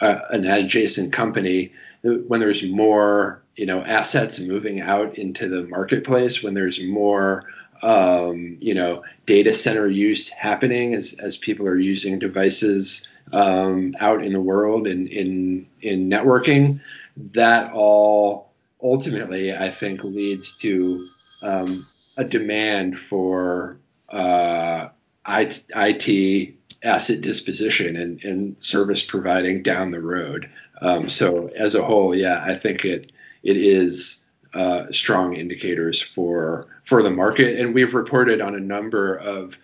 [0.00, 1.72] uh, an adjacent company,
[2.02, 7.44] when there's more you know assets moving out into the marketplace, when there's more
[7.82, 14.24] um, you know data center use happening as as people are using devices um, out
[14.24, 16.80] in the world and in in networking,
[17.16, 21.06] that all ultimately I think leads to
[21.42, 21.84] um,
[22.16, 23.78] a demand for
[24.10, 24.88] uh,
[25.28, 30.48] IT asset disposition and, and service providing down the road.
[30.80, 33.10] Um, so as a whole, yeah, I think it
[33.46, 39.14] it is uh, strong indicators for for the market, and we've reported on a number
[39.16, 39.58] of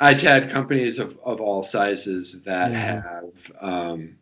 [0.00, 2.80] ITAD companies of, of all sizes that mm-hmm.
[2.80, 4.18] have um,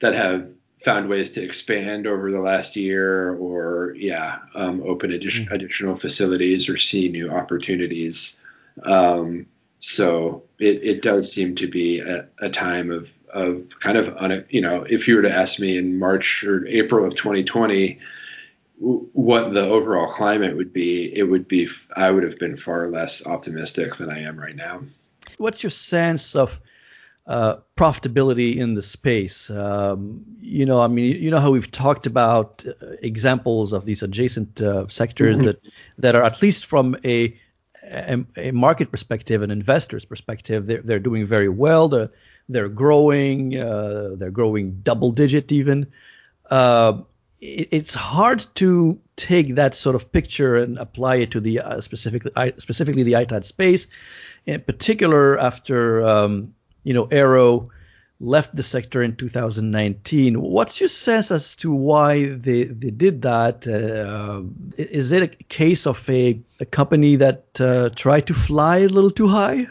[0.00, 0.50] that have
[0.84, 5.54] found ways to expand over the last year, or yeah, um, open addition, mm-hmm.
[5.54, 8.40] additional facilities or see new opportunities.
[8.84, 9.46] Um,
[9.80, 14.44] so it, it does seem to be a, a time of, of kind of, un,
[14.48, 17.98] you know, if you were to ask me in March or April of 2020,
[18.78, 23.26] what the overall climate would be, it would be, I would have been far less
[23.26, 24.82] optimistic than I am right now.
[25.38, 26.60] What's your sense of
[27.26, 29.48] uh, profitability in the space?
[29.50, 34.02] Um, you know, I mean, you know how we've talked about uh, examples of these
[34.02, 35.60] adjacent uh, sectors that
[35.98, 37.38] that are at least from a
[37.90, 41.88] a, a market perspective, an investor's perspective, they're, they're doing very well.
[41.88, 42.10] They're,
[42.48, 43.56] they're growing.
[43.56, 45.86] Uh, they're growing double digit even.
[46.50, 47.02] Uh,
[47.40, 51.80] it, it's hard to take that sort of picture and apply it to the uh,
[51.80, 53.86] specifically specifically the ITAD space,
[54.46, 57.70] in particular after um, you know Arrow
[58.24, 60.40] left the sector in 2019.
[60.40, 63.66] What's your sense as to why they, they did that?
[63.68, 64.42] Uh,
[64.76, 69.10] is it a case of a, a company that uh, tried to fly a little
[69.10, 69.66] too high?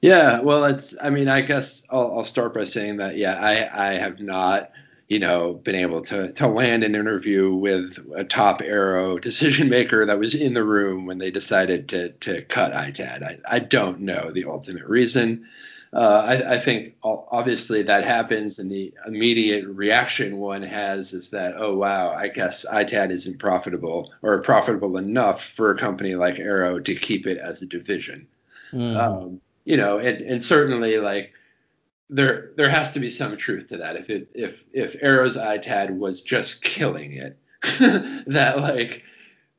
[0.00, 0.94] Yeah, well, it's.
[1.02, 3.16] I mean, I guess I'll, I'll start by saying that.
[3.16, 4.70] Yeah, I I have not,
[5.08, 10.06] you know, been able to to land an interview with a top Arrow decision maker
[10.06, 13.24] that was in the room when they decided to to cut ITAD.
[13.24, 15.46] I I don't know the ultimate reason
[15.92, 21.54] uh, I, I, think obviously that happens, and the immediate reaction one has is that,
[21.56, 26.78] oh wow, I guess ITAD isn't profitable or profitable enough for a company like Arrow
[26.78, 28.26] to keep it as a division.
[28.72, 28.96] Mm.
[28.96, 31.32] Um, you know, and, and certainly like
[32.10, 33.96] there there has to be some truth to that.
[33.96, 37.38] If it if if Arrow's ITAD was just killing it,
[38.26, 39.02] that like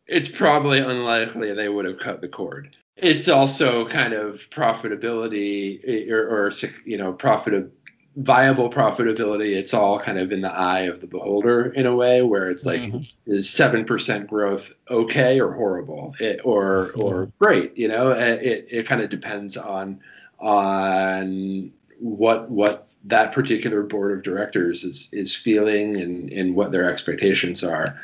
[0.05, 6.11] it's probably unlikely they would have cut the cord it's also kind of profitability eh,
[6.11, 6.51] or, or
[6.85, 7.71] you know profit
[8.15, 12.21] viable profitability it's all kind of in the eye of the beholder in a way
[12.21, 13.31] where it's like mm-hmm.
[13.31, 17.43] is 7% growth okay or horrible it, or or mm-hmm.
[17.43, 20.01] great you know it, it kind of depends on
[20.39, 26.91] on what what that particular board of directors is is feeling and and what their
[26.91, 27.97] expectations are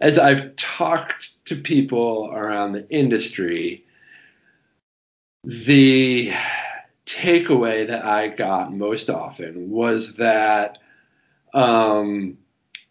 [0.00, 3.84] as i've talked to people around the industry
[5.44, 6.32] the
[7.06, 10.78] takeaway that I got most often was that
[11.54, 12.38] um,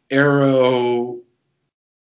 [0.09, 1.19] Arrow,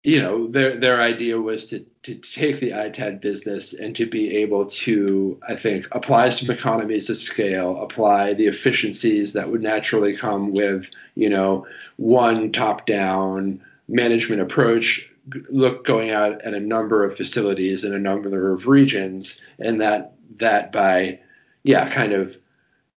[0.03, 4.38] you know, their their idea was to to take the ITAD business and to be
[4.38, 10.15] able to, I think, apply some economies of scale, apply the efficiencies that would naturally
[10.15, 11.65] come with, you know,
[11.97, 15.10] one top-down management approach
[15.49, 20.14] look going out at a number of facilities in a number of regions and that
[20.38, 21.19] that by
[21.63, 22.38] yeah kind of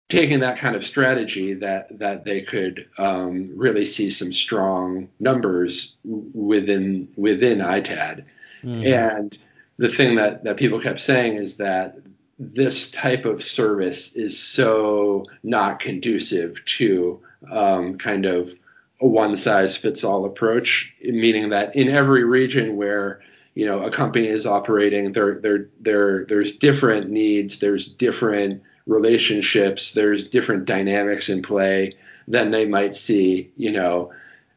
[0.10, 5.96] taking that kind of strategy that that they could um, really see some strong numbers
[6.04, 8.26] within within ITAD.
[8.63, 8.86] Mm.
[8.86, 9.38] And
[9.78, 11.98] the thing that that people kept saying is that
[12.40, 17.20] this type of service is so not conducive to
[17.52, 18.54] um, kind of
[19.02, 23.22] a one size fits all approach, meaning that in every region where
[23.58, 29.93] you know a company is operating there there there there's different needs there's different relationships
[29.93, 31.96] there's different dynamics in play
[32.28, 34.12] than they might see you know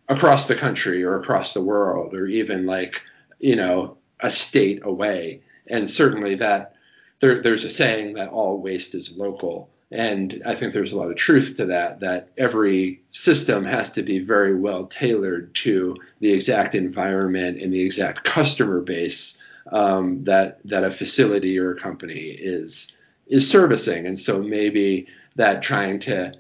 [0.09, 3.03] across the country or across the world or even like
[3.39, 5.43] you know a state away.
[5.69, 6.75] And certainly that
[7.21, 11.11] there, there's a saying that all waste is local and I think there's a lot
[11.11, 16.33] of truth to that, that every system has to be very well tailored to the
[16.33, 22.21] exact environment and the exact customer base um, that, that a facility or a company
[22.21, 24.07] is, is servicing.
[24.07, 26.35] And so maybe that trying to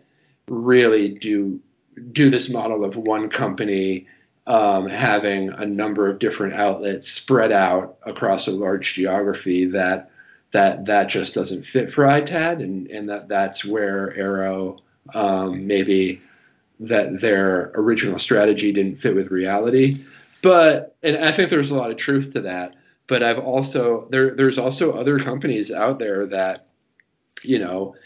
[0.48, 1.60] really do,
[2.12, 4.06] do this model of one company
[4.46, 10.09] um, having a number of different outlets spread out across a large geography that
[10.52, 14.78] that that just doesn't fit for ITAD, and and that that's where Arrow
[15.14, 16.20] um, maybe
[16.80, 20.04] that their original strategy didn't fit with reality.
[20.42, 22.74] But and I think there's a lot of truth to that.
[23.06, 26.66] But I've also there there's also other companies out there that
[27.42, 27.96] you know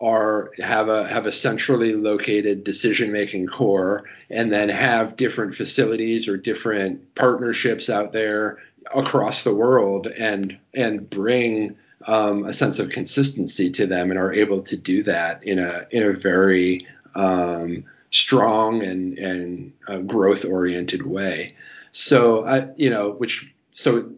[0.00, 6.28] are have a have a centrally located decision making core and then have different facilities
[6.28, 8.58] or different partnerships out there
[8.94, 14.32] across the world and and bring um, a sense of consistency to them and are
[14.32, 20.44] able to do that in a in a very um, strong and and uh, growth
[20.44, 21.54] oriented way.
[21.92, 24.10] So I you know which so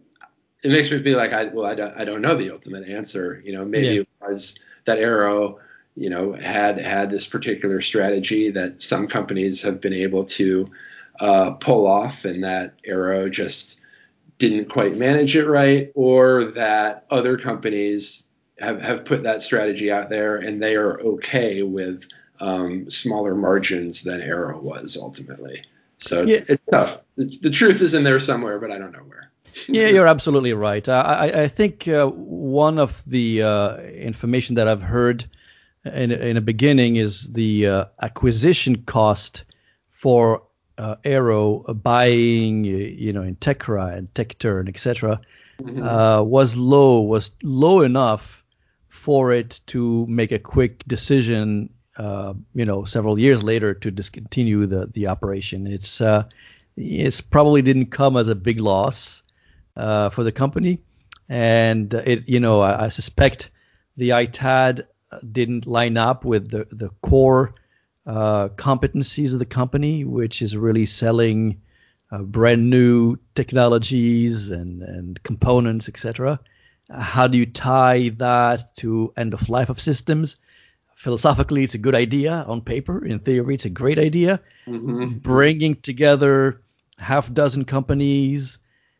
[0.63, 3.41] it makes me feel like I well I don't, I don't know the ultimate answer.
[3.43, 4.01] You know maybe yeah.
[4.01, 5.59] it was that arrow
[5.95, 10.69] you know had had this particular strategy that some companies have been able to
[11.19, 13.79] uh, pull off and that arrow just
[14.37, 18.27] didn't quite manage it right, or that other companies
[18.59, 22.03] have, have put that strategy out there and they are okay with
[22.39, 25.63] um, smaller margins than Arrow was ultimately.
[25.97, 26.55] So it's, yeah.
[26.55, 26.99] it's tough.
[27.15, 29.31] The, the, truth is in there somewhere, but I don't know where.
[29.67, 30.87] yeah, you're absolutely right.
[30.87, 35.27] I, I think uh, one of the uh, information that I've heard
[35.85, 39.43] in, in the beginning is the uh, acquisition cost
[39.89, 40.43] for
[40.77, 45.21] uh, Arrow buying, you know, Intechra and TechTurn, etc.,
[45.61, 45.81] mm-hmm.
[45.81, 48.43] uh, was low, was low enough
[48.87, 54.65] for it to make a quick decision, uh, you know, several years later to discontinue
[54.65, 55.65] the the operation.
[55.65, 56.23] It's uh,
[56.75, 59.23] it's probably didn't come as a big loss
[59.75, 60.81] uh, for the company,
[61.27, 63.49] and it, you know, I, I suspect
[63.95, 64.85] the ITAD
[65.31, 67.55] didn't line up with the the core
[68.07, 71.61] uh, competencies of the company, which is really selling
[72.09, 76.39] uh, brand new technologies and, and components, etc.
[76.89, 80.37] How do you tie that to end of life of systems?
[80.95, 83.05] Philosophically, it's a good idea on paper.
[83.05, 84.39] In theory, it's a great idea.
[84.65, 85.17] Mm-hmm.
[85.17, 86.61] Bringing together
[86.97, 88.57] half dozen companies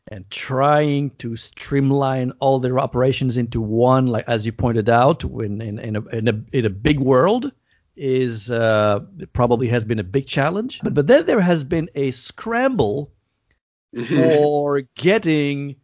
[0.10, 5.62] and trying to streamline all their operations into one, like as you pointed out, in,
[5.62, 7.54] in, in, a, in, a, in a big world
[7.98, 9.00] is uh,
[9.34, 10.80] probably has been a big challenge.
[10.84, 13.12] But, but then there has been a scramble
[13.96, 14.16] mm-hmm.
[14.16, 15.78] for getting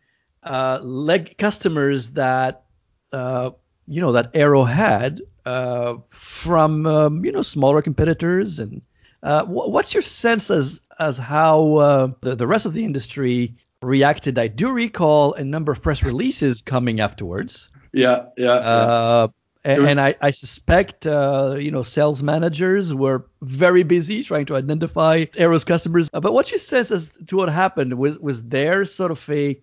[0.43, 2.63] uh, leg customers that
[3.11, 3.51] uh,
[3.87, 8.59] you know that Arrow had uh, from um, you know smaller competitors.
[8.59, 8.81] And
[9.21, 14.37] uh, what's your sense as as how uh, the, the rest of the industry reacted?
[14.37, 17.69] I do recall a number of press releases coming afterwards.
[17.91, 18.59] Yeah, yeah.
[18.59, 19.27] yeah
[19.63, 24.55] and, and I, I, suspect uh, you know sales managers were very busy trying to
[24.55, 26.09] identify Arrow's customers.
[26.13, 29.59] Uh, but what you says as to what happened was was there sort of a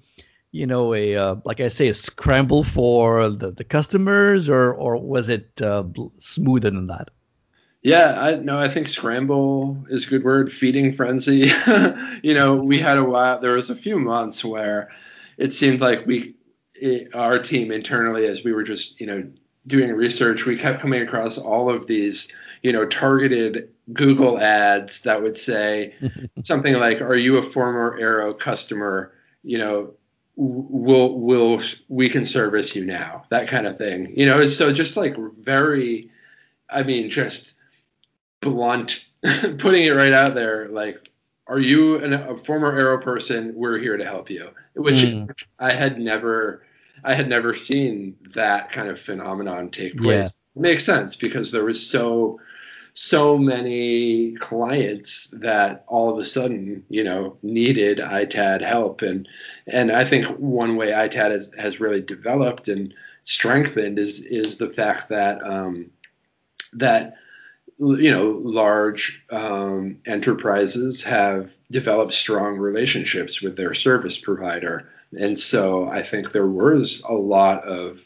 [0.52, 4.96] you know a uh, like I say a scramble for the, the customers or or
[4.96, 5.84] was it uh,
[6.18, 7.10] smoother than that?
[7.82, 10.52] Yeah, I no, I think scramble is a good word.
[10.52, 11.50] Feeding frenzy.
[12.22, 13.40] you know, we had a while.
[13.40, 14.90] There was a few months where
[15.38, 16.34] it seemed like we,
[16.74, 19.30] it, our team internally, as we were just you know
[19.70, 25.22] doing research, we kept coming across all of these, you know, targeted Google ads that
[25.22, 25.94] would say
[26.42, 29.12] something like, "Are you a former Arrow customer?
[29.42, 29.94] You know,
[30.36, 34.12] will will we can service you now?" That kind of thing.
[34.16, 36.10] You know, so just like very,
[36.68, 37.54] I mean, just
[38.40, 39.08] blunt,
[39.58, 41.06] putting it right out there, like.
[41.46, 43.52] Are you an, a former Arrow person?
[43.56, 44.50] We're here to help you.
[44.76, 45.28] Which mm.
[45.58, 46.62] I had never
[47.04, 50.06] I had never seen that kind of phenomenon take place.
[50.06, 50.24] Yeah.
[50.56, 52.40] It makes sense because there was so
[52.92, 59.02] so many clients that all of a sudden, you know, needed ITAD help.
[59.02, 59.28] And
[59.66, 62.92] and I think one way ITAD has, has really developed and
[63.22, 65.90] strengthened is is the fact that um,
[66.72, 67.14] that
[67.78, 75.88] you know large um, enterprises have developed strong relationships with their service provider and so
[75.88, 78.00] I think there was a lot of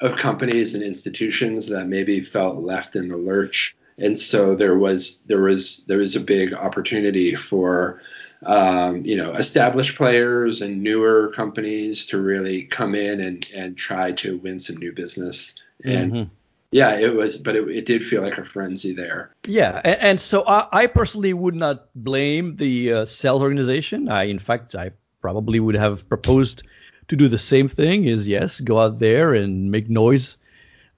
[0.00, 3.76] of companies and institutions that maybe felt left in the lurch.
[3.98, 8.00] And so there was there was there was a big opportunity for
[8.44, 14.12] um, you know established players and newer companies to really come in and and try
[14.12, 15.54] to win some new business.
[15.84, 16.34] And mm-hmm.
[16.72, 19.30] Yeah, it was, but it, it did feel like a frenzy there.
[19.46, 24.08] Yeah, and, and so I, I, personally would not blame the uh, sales organization.
[24.08, 24.92] I, in fact, I
[25.22, 26.64] probably would have proposed
[27.08, 28.04] to do the same thing.
[28.04, 30.36] Is yes, go out there and make noise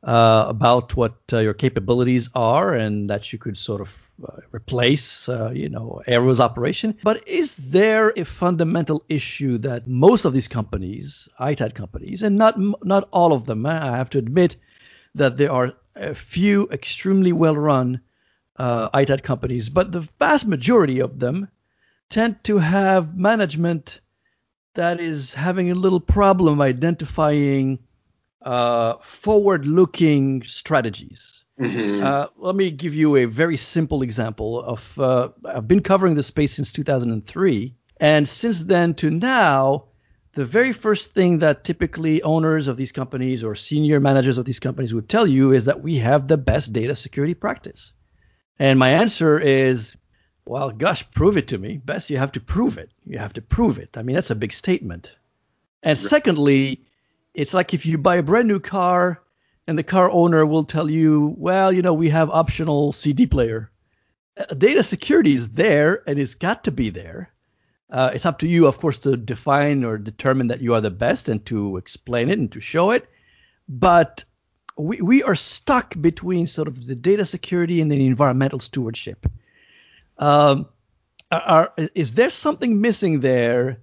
[0.03, 3.91] uh, about what uh, your capabilities are, and that you could sort of
[4.27, 6.97] uh, replace, uh, you know, Arrow's operation.
[7.03, 12.59] But is there a fundamental issue that most of these companies, ITAD companies, and not
[12.85, 14.57] not all of them, I have to admit
[15.15, 18.01] that there are a few extremely well-run
[18.57, 21.49] uh, ITAD companies, but the vast majority of them
[22.11, 24.01] tend to have management
[24.75, 27.79] that is having a little problem identifying
[28.43, 31.45] uh, forward-looking strategies.
[31.61, 32.03] Mm-hmm.
[32.03, 36.27] Uh, let me give you a very simple example of uh, I've been covering this
[36.27, 39.85] space since 2003, and since then to now,
[40.35, 44.59] the very first thing that typically owners of these companies or senior managers of these
[44.59, 47.93] companies would tell you is that we have the best data security practice.
[48.59, 49.97] And my answer is,
[50.47, 51.79] well, gosh, prove it to me.
[51.79, 52.91] Best, you have to prove it.
[53.07, 53.97] You have to prove it.
[53.97, 55.13] I mean, that's a big statement.
[55.83, 56.81] And secondly,
[57.35, 59.21] it's like if you buy a brand new car
[59.67, 63.71] and the car owner will tell you, well, you know, we have optional CD player.
[64.37, 67.31] Uh, data security is there and it's got to be there.
[67.91, 70.91] Uh, it's up to you, of course, to define or determine that you are the
[70.91, 73.09] best and to explain it and to show it.
[73.69, 74.25] But
[74.77, 79.27] we, we are stuck between sort of the data security and the environmental stewardship.
[80.19, 80.69] Um,
[81.31, 83.81] are, is there something missing there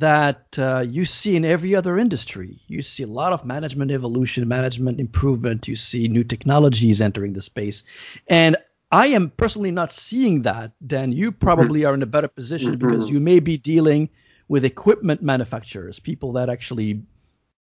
[0.00, 2.60] that uh, you see in every other industry?
[2.66, 5.68] You see a lot of management evolution, management improvement.
[5.68, 7.84] You see new technologies entering the space,
[8.28, 8.56] and
[8.90, 10.72] I am personally not seeing that.
[10.86, 11.90] Dan, you probably mm-hmm.
[11.90, 12.88] are in a better position mm-hmm.
[12.88, 14.10] because you may be dealing
[14.48, 17.02] with equipment manufacturers, people that actually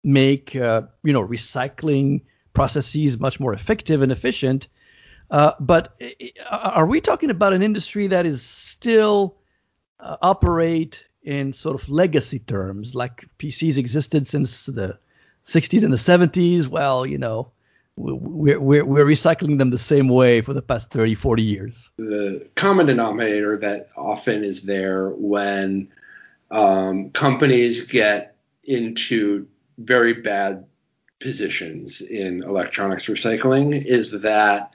[0.03, 2.22] make uh, you know recycling
[2.53, 4.68] processes much more effective and efficient.
[5.31, 6.01] Uh, but
[6.51, 9.37] are we talking about an industry that is still
[10.01, 14.99] uh, operate in sort of legacy terms, like PCs existed since the
[15.45, 16.66] 60s and the 70s?
[16.66, 17.53] Well, you know,
[17.97, 21.91] we're, we're, we're recycling them the same way for the past 30, 40 years.
[21.97, 25.89] The common denominator that often is there when
[26.51, 29.47] um, companies get into
[29.78, 30.66] very bad
[31.20, 34.72] positions in electronics recycling is that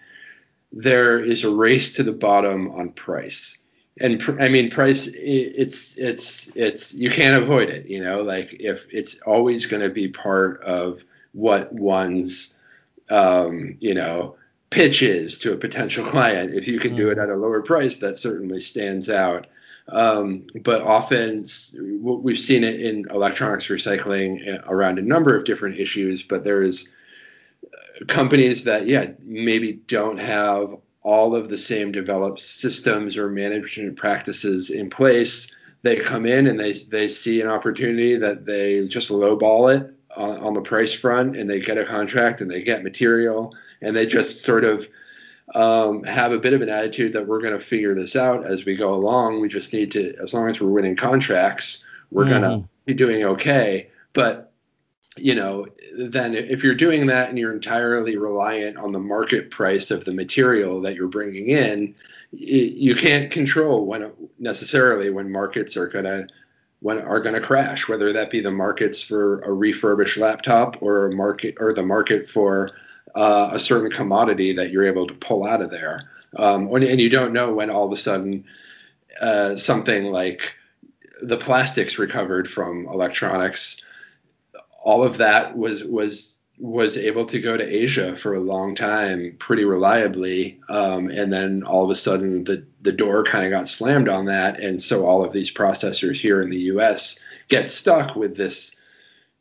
[0.71, 3.63] there is a race to the bottom on price.
[3.99, 8.53] And pr- I mean, price, it's, it's, it's, you can't avoid it, you know, like
[8.59, 11.01] if it's always going to be part of
[11.31, 12.57] what one's,
[13.09, 14.35] um, you know,
[14.69, 16.53] pitches to a potential client.
[16.53, 17.21] If you can do it mm-hmm.
[17.21, 19.47] at a lower price, that certainly stands out.
[19.87, 21.45] Um, but often
[22.01, 26.91] we've seen it in electronics recycling around a number of different issues, but there's
[28.07, 34.69] companies that, yeah, maybe don't have all of the same developed systems or management practices
[34.69, 35.55] in place.
[35.83, 40.37] They come in and they, they see an opportunity that they just lowball it on,
[40.39, 44.07] on the price front and they get a contract and they get material and they
[44.07, 44.87] just sort of
[45.53, 48.65] um, have a bit of an attitude that we're going to figure this out as
[48.65, 49.41] we go along.
[49.41, 52.29] We just need to, as long as we're winning contracts, we're mm.
[52.29, 53.89] going to be doing okay.
[54.13, 54.51] But
[55.17, 59.91] you know, then if you're doing that and you're entirely reliant on the market price
[59.91, 61.95] of the material that you're bringing in,
[62.31, 66.27] you can't control when necessarily when markets are to
[66.81, 71.15] when are to crash, whether that be the markets for a refurbished laptop or a
[71.15, 72.71] market or the market for
[73.15, 76.01] uh, a certain commodity that you're able to pull out of there.
[76.35, 78.43] Um, and you don't know when all of a sudden
[79.21, 80.55] uh, something like
[81.21, 83.81] the plastics recovered from electronics,
[84.85, 89.35] all of that was was was able to go to Asia for a long time
[89.39, 93.67] pretty reliably, um, and then all of a sudden the the door kind of got
[93.67, 97.19] slammed on that, and so all of these processors here in the U.S.
[97.49, 98.79] get stuck with this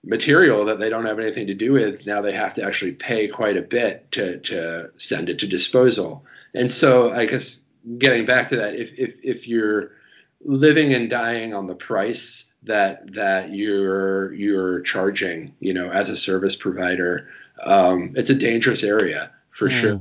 [0.02, 2.06] material that they don't have anything to do with.
[2.06, 6.24] Now they have to actually pay quite a bit to to send it to disposal,
[6.54, 7.62] and so I guess
[7.98, 9.92] getting back to that, if if if you're
[10.40, 16.16] living and dying on the price that that you're you're charging, you know, as a
[16.16, 17.28] service provider,
[17.62, 19.72] um, it's a dangerous area for mm.
[19.72, 20.00] sure.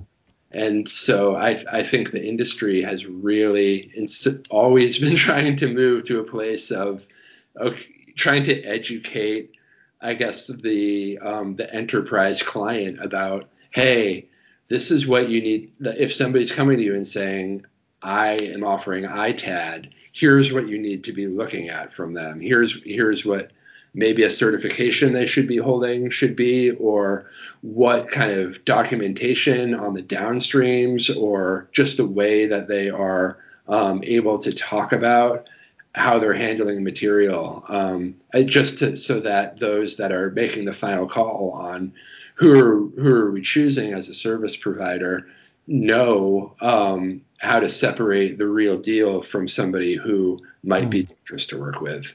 [0.54, 6.04] And so I, I think the industry has really ins- always been trying to move
[6.06, 7.08] to a place of,
[7.56, 7.84] of
[8.16, 9.52] trying to educate,
[10.00, 14.28] I guess, the um, the enterprise client about, hey,
[14.68, 15.74] this is what you need.
[15.80, 17.66] If somebody's coming to you and saying,
[18.04, 22.40] I am offering ITAD, here's what you need to be looking at from them.
[22.40, 23.52] Here's here's what
[23.94, 27.30] maybe a certification they should be holding should be, or
[27.62, 34.04] what kind of documentation on the downstreams, or just the way that they are um,
[34.04, 35.48] able to talk about
[35.96, 41.08] how they're handling material, um, just to, so that those that are making the final
[41.08, 41.94] call on
[42.36, 45.28] who are, who are we choosing as a service provider
[45.68, 51.14] know um, how to separate the real deal from somebody who might be hmm.
[51.14, 52.14] dangerous to work with.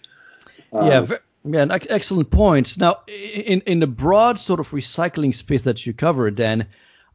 [0.73, 1.07] Um, yeah,
[1.45, 2.79] yeah, excellent points.
[2.79, 6.67] Now, in in the broad sort of recycling space that you cover, Dan,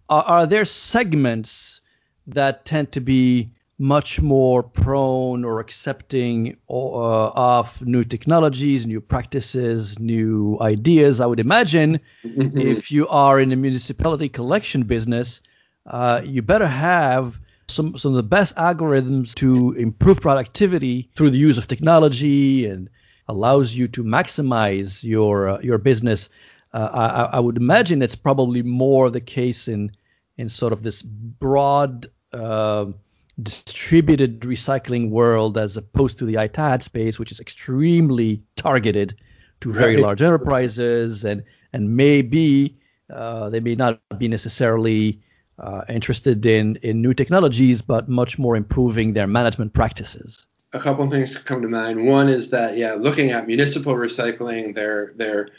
[0.10, 1.82] are, are there segments
[2.28, 3.50] that tend to be
[3.80, 11.20] much more prone or accepting uh, of new technologies, new practices, new ideas.
[11.20, 12.58] I would imagine mm-hmm.
[12.58, 15.42] if you are in the municipality collection business,
[15.88, 17.40] uh, you better have
[17.74, 22.90] some some of the best algorithms to improve productivity through the use of technology and
[23.28, 26.30] allows you to maximize your uh, your business.
[26.74, 26.90] Uh,
[27.32, 29.92] I, I, would imagine it's probably more the case in
[30.38, 32.86] in sort of this broad uh,
[33.42, 39.16] distributed recycling world as opposed to the ITAD space, which is extremely targeted
[39.62, 40.04] to very right.
[40.04, 41.44] large enterprises and
[41.74, 42.78] and maybe
[43.10, 45.22] uh, they may not be necessarily
[45.60, 50.46] uh, interested in, in new technologies, but much more improving their management practices.
[50.74, 52.08] A couple of things come to mind.
[52.08, 55.50] One is that, yeah, looking at municipal recycling, they're, they're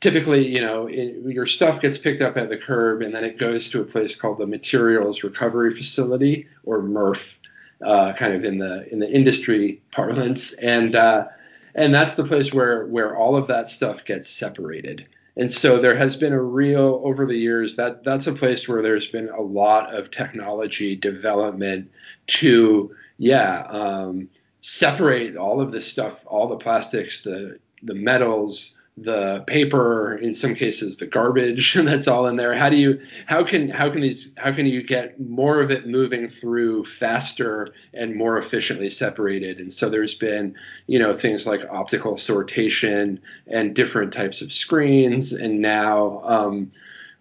[0.00, 3.38] typically, you know, it, your stuff gets picked up at the curb and then it
[3.38, 7.38] goes to a place called the Materials Recovery Facility or MRF,
[7.82, 11.26] uh, kind of in the in the industry parlance, and uh,
[11.74, 15.08] and that's the place where where all of that stuff gets separated.
[15.36, 18.82] And so there has been a real over the years that that's a place where
[18.82, 21.90] there's been a lot of technology development
[22.26, 24.28] to yeah um,
[24.60, 30.54] separate all of this stuff, all the plastics, the the metals, the paper in some
[30.54, 32.54] cases the garbage that's all in there.
[32.54, 35.86] How do you how can how can these how can you get more of it
[35.86, 39.58] moving through faster and more efficiently separated?
[39.58, 45.32] And so there's been you know things like optical sortation and different types of screens.
[45.32, 46.72] And now um,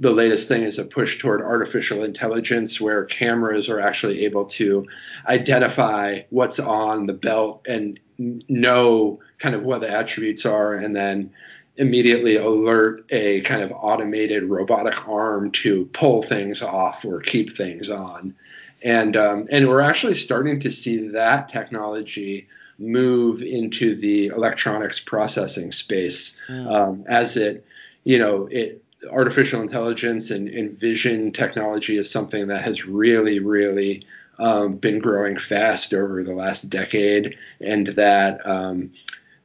[0.01, 4.87] the latest thing is a push toward artificial intelligence where cameras are actually able to
[5.27, 11.31] identify what's on the belt and know kind of what the attributes are and then
[11.77, 17.89] immediately alert a kind of automated robotic arm to pull things off or keep things
[17.89, 18.35] on.
[18.83, 22.47] And um, and we're actually starting to see that technology
[22.79, 26.67] move into the electronics processing space mm.
[26.67, 27.63] um, as it,
[28.03, 34.05] you know, it artificial intelligence and, and, vision technology is something that has really, really
[34.37, 38.91] um, been growing fast over the last decade, and that um,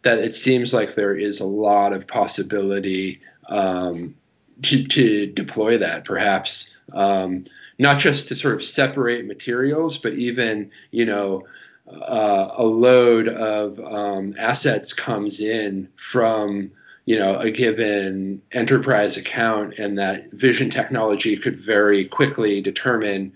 [0.06, 4.14] that it seems like there is a lot of possibility um,
[4.62, 7.42] to, to, deploy that, perhaps um,
[7.80, 11.44] not just to sort of separate materials, but even you know
[11.92, 16.70] uh, a load of um, assets comes in from
[17.04, 23.32] you know a given enterprise account, and that vision technology could very quickly determine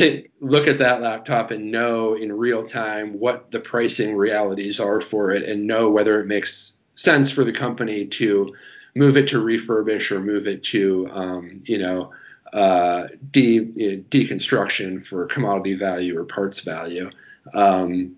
[0.00, 5.02] to look at that laptop and know in real time what the pricing realities are
[5.02, 8.54] for it and know whether it makes sense for the company to
[8.94, 12.10] move it to refurbish or move it to um, you know
[12.54, 17.10] uh, de- deconstruction for commodity value or parts value.
[17.52, 18.16] Um,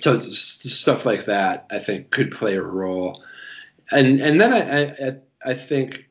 [0.00, 3.22] so stuff like that I think could play a role.
[3.90, 5.16] And and then I I,
[5.50, 6.08] I think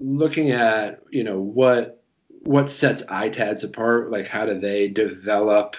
[0.00, 1.97] looking at you know what
[2.48, 4.10] what sets ITADs apart?
[4.10, 5.76] Like, how do they develop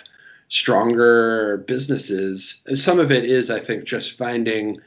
[0.49, 2.61] stronger businesses?
[2.67, 4.80] And some of it is, I think, just finding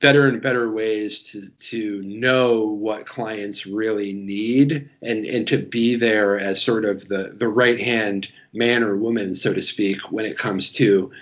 [0.00, 5.96] better and better ways to to know what clients really need and and to be
[5.96, 10.24] there as sort of the the right hand man or woman so to speak when
[10.24, 11.12] it comes to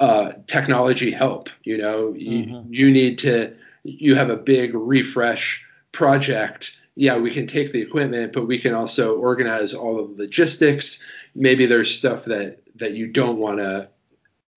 [0.00, 2.72] uh, technology help you know mm-hmm.
[2.72, 7.80] you, you need to you have a big refresh project yeah, we can take the
[7.80, 11.02] equipment, but we can also organize all of the logistics.
[11.34, 13.90] Maybe there's stuff that that you don't want to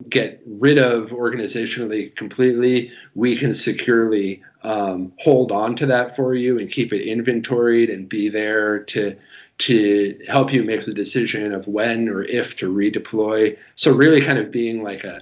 [0.07, 2.91] get rid of organizationally completely.
[3.15, 8.07] We can securely um, hold on to that for you and keep it inventoried and
[8.07, 9.17] be there to
[9.59, 13.57] to help you make the decision of when or if to redeploy.
[13.75, 15.21] So really, kind of being like a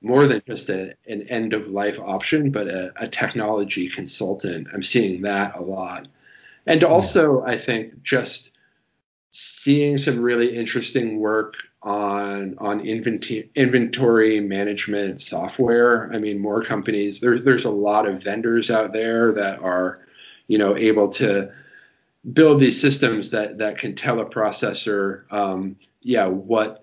[0.00, 4.68] more than just a, an end of life option, but a, a technology consultant.
[4.72, 6.06] I'm seeing that a lot.
[6.66, 8.52] And also, I think just
[9.30, 16.10] seeing some really interesting work on on inventory inventory management software.
[16.12, 17.20] I mean, more companies.
[17.20, 20.00] There's there's a lot of vendors out there that are,
[20.46, 21.50] you know, able to
[22.32, 26.82] build these systems that that can tell a processor, um, yeah, what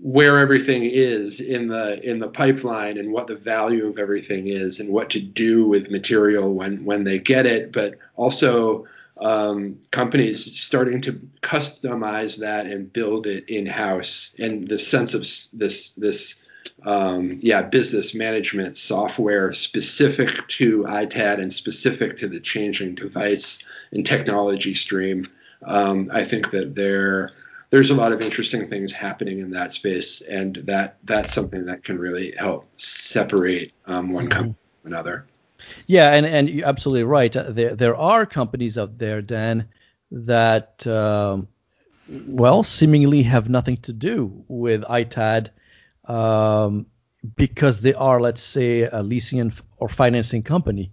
[0.00, 4.80] where everything is in the in the pipeline and what the value of everything is
[4.80, 8.84] and what to do with material when when they get it, but also
[9.18, 15.20] um, companies starting to customize that and build it in house and the sense of
[15.58, 16.42] this this
[16.84, 24.04] um, yeah business management software specific to ITAD and specific to the changing device and
[24.04, 25.26] technology stream.
[25.62, 27.30] Um, I think that there
[27.70, 31.84] there's a lot of interesting things happening in that space, and that that's something that
[31.84, 35.26] can really help separate um, one company from another.
[35.86, 37.32] Yeah, and and you're absolutely right.
[37.32, 39.68] There there are companies out there, Dan,
[40.10, 41.48] that um,
[42.08, 45.50] well seemingly have nothing to do with ITAD
[46.06, 46.86] um,
[47.36, 50.92] because they are, let's say, a leasing and, or financing company.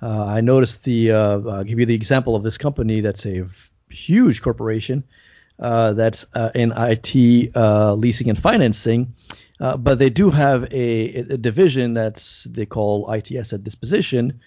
[0.00, 1.12] Uh, I noticed the.
[1.12, 3.48] Uh, I'll give you the example of this company that's a
[3.88, 5.04] huge corporation
[5.58, 9.14] uh, that's uh, in IT uh, leasing and financing.
[9.62, 14.40] Uh, but they do have a, a, division that's they call IT asset disposition.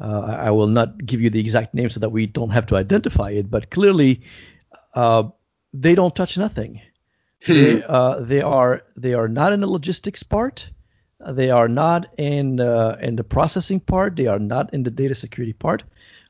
[0.00, 2.76] Uh, I will not give you the exact name so that we don't have to
[2.76, 4.22] identify it, but clearly
[4.94, 5.24] uh,
[5.74, 6.80] they don't touch nothing.
[7.44, 7.52] Hmm.
[7.52, 10.70] They, uh, they are they are not in the logistics part.
[11.20, 14.16] They are not in uh, in the processing part.
[14.16, 15.84] They are not in the data security part.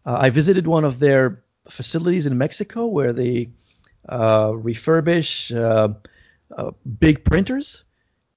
[0.05, 3.51] I visited one of their facilities in Mexico where they
[4.11, 5.53] refurbish
[6.99, 7.85] big printers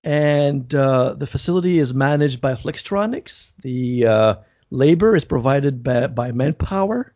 [0.05, 3.53] and uh, the facility is managed by Flextronics.
[3.63, 4.35] The uh,
[4.69, 7.11] labor is provided by, by Manpower.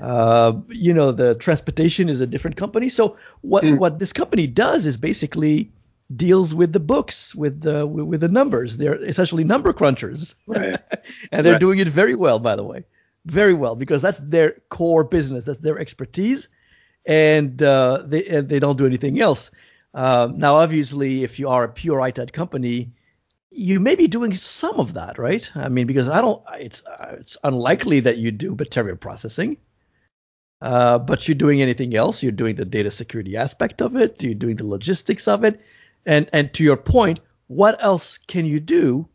[0.00, 2.88] Uh, you know, the transportation is a different company.
[2.88, 3.78] So what mm.
[3.78, 5.70] what this company does is basically
[6.16, 8.76] deals with the books, with the with the numbers.
[8.76, 10.80] They're essentially number crunchers, right.
[11.32, 11.60] and they're right.
[11.60, 12.84] doing it very well, by the way,
[13.26, 16.48] very well because that's their core business, that's their expertise,
[17.06, 19.52] and uh, they and they don't do anything else.
[19.94, 22.92] Um, now, obviously, if you are a pure ITAD company,
[23.50, 25.48] you may be doing some of that, right?
[25.54, 29.56] I mean, because I don't, it's uh, it's unlikely that you do material processing,
[30.60, 32.22] uh, but you're doing anything else.
[32.22, 34.20] You're doing the data security aspect of it.
[34.22, 35.60] You're doing the logistics of it,
[36.04, 39.08] and and to your point, what else can you do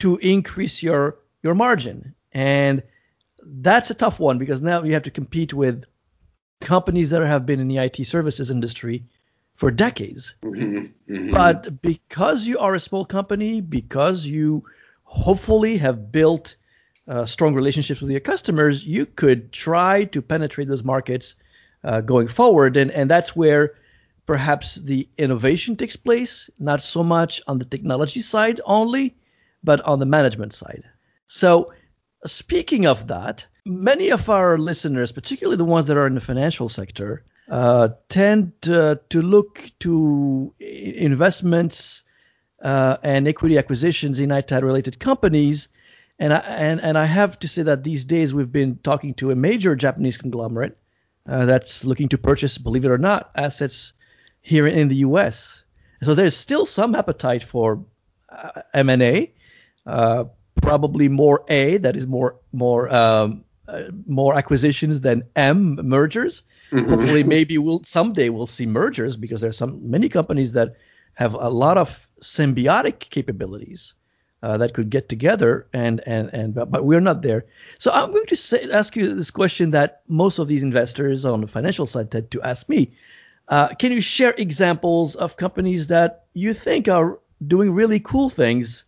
[0.00, 2.14] to increase your your margin?
[2.32, 2.82] And
[3.42, 5.84] that's a tough one because now you have to compete with
[6.60, 9.04] companies that have been in the IT services industry
[9.58, 10.36] for decades.
[10.44, 11.30] Mm-hmm, mm-hmm.
[11.32, 14.62] But because you are a small company, because you
[15.02, 16.54] hopefully have built
[17.08, 21.34] uh, strong relationships with your customers, you could try to penetrate those markets
[21.82, 22.76] uh, going forward.
[22.76, 23.74] And, and that's where
[24.26, 29.16] perhaps the innovation takes place, not so much on the technology side only,
[29.64, 30.84] but on the management side.
[31.26, 31.72] So,
[32.24, 36.68] speaking of that, many of our listeners, particularly the ones that are in the financial
[36.68, 42.04] sector, tend uh, to look to investments
[42.62, 45.68] uh, and equity acquisitions in ITAD related companies.
[46.18, 49.30] And I, and, and I have to say that these days we've been talking to
[49.30, 50.76] a major Japanese conglomerate
[51.28, 53.92] uh, that's looking to purchase, believe it or not, assets
[54.40, 55.62] here in the U.S.
[56.02, 57.84] So there's still some appetite for
[58.28, 59.32] uh, M&A,
[59.86, 60.24] uh,
[60.60, 63.44] probably more A, that is more more um,
[64.06, 66.42] more acquisitions than M mergers.
[66.72, 66.90] Mm-hmm.
[66.90, 70.76] Hopefully, maybe we'll someday we'll see mergers because there's some many companies that
[71.14, 73.94] have a lot of symbiotic capabilities
[74.42, 77.46] uh, that could get together and and and but, but we're not there.
[77.78, 81.40] So I'm going to say, ask you this question that most of these investors on
[81.40, 82.92] the financial side tend to ask me.
[83.48, 88.84] Uh, can you share examples of companies that you think are doing really cool things,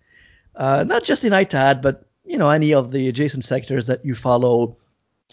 [0.56, 4.14] uh, not just in ITAD, but you know any of the adjacent sectors that you
[4.14, 4.76] follow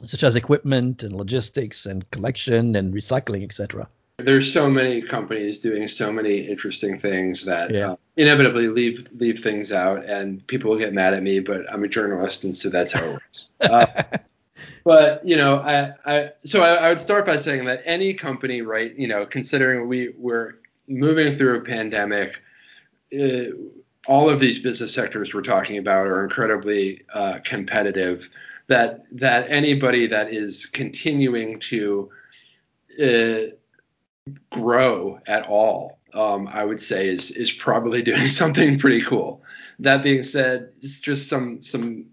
[0.06, 3.88] such as equipment and logistics and collection and recycling, etc.
[4.18, 7.91] There's so many companies doing so many interesting things that yeah.
[7.91, 11.39] uh, inevitably leave leave things out, and people will get mad at me.
[11.39, 13.52] But I'm a journalist, and so that's how it works.
[13.62, 14.04] Uh,
[14.84, 18.62] but you know, I, I so I, I, would start by saying that any company,
[18.62, 18.95] right?
[18.95, 20.54] You know, considering we we're
[20.88, 22.36] moving through a pandemic.
[23.14, 23.52] Uh,
[24.08, 28.30] all of these business sectors we're talking about are incredibly uh, competitive
[28.68, 32.09] that that anybody that is continuing to
[33.01, 33.39] uh,
[34.51, 39.43] grow at all, um, I would say is is probably doing something pretty cool.
[39.80, 42.05] That being said, it's just some some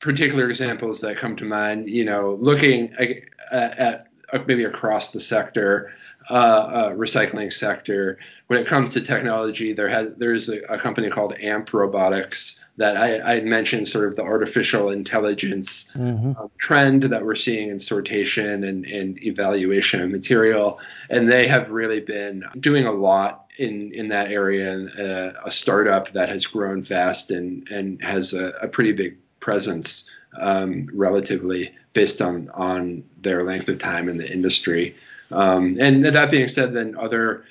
[0.00, 1.88] particular examples that come to mind.
[1.88, 3.10] You know, looking at,
[3.52, 4.06] at
[4.46, 5.92] maybe across the sector,
[6.30, 8.18] uh, uh, recycling sector.
[8.46, 12.96] When it comes to technology, there has there's a, a company called AMP Robotics that
[12.96, 16.32] I, I mentioned, sort of the artificial intelligence mm-hmm.
[16.36, 21.70] uh, trend that we're seeing in sortation and, and evaluation of material, and they have
[21.70, 24.86] really been doing a lot in in that area.
[24.86, 30.10] Uh, a startup that has grown fast and and has a, a pretty big presence
[30.40, 34.96] um, relatively based on on their length of time in the industry.
[35.34, 37.44] Um, and that being said, then other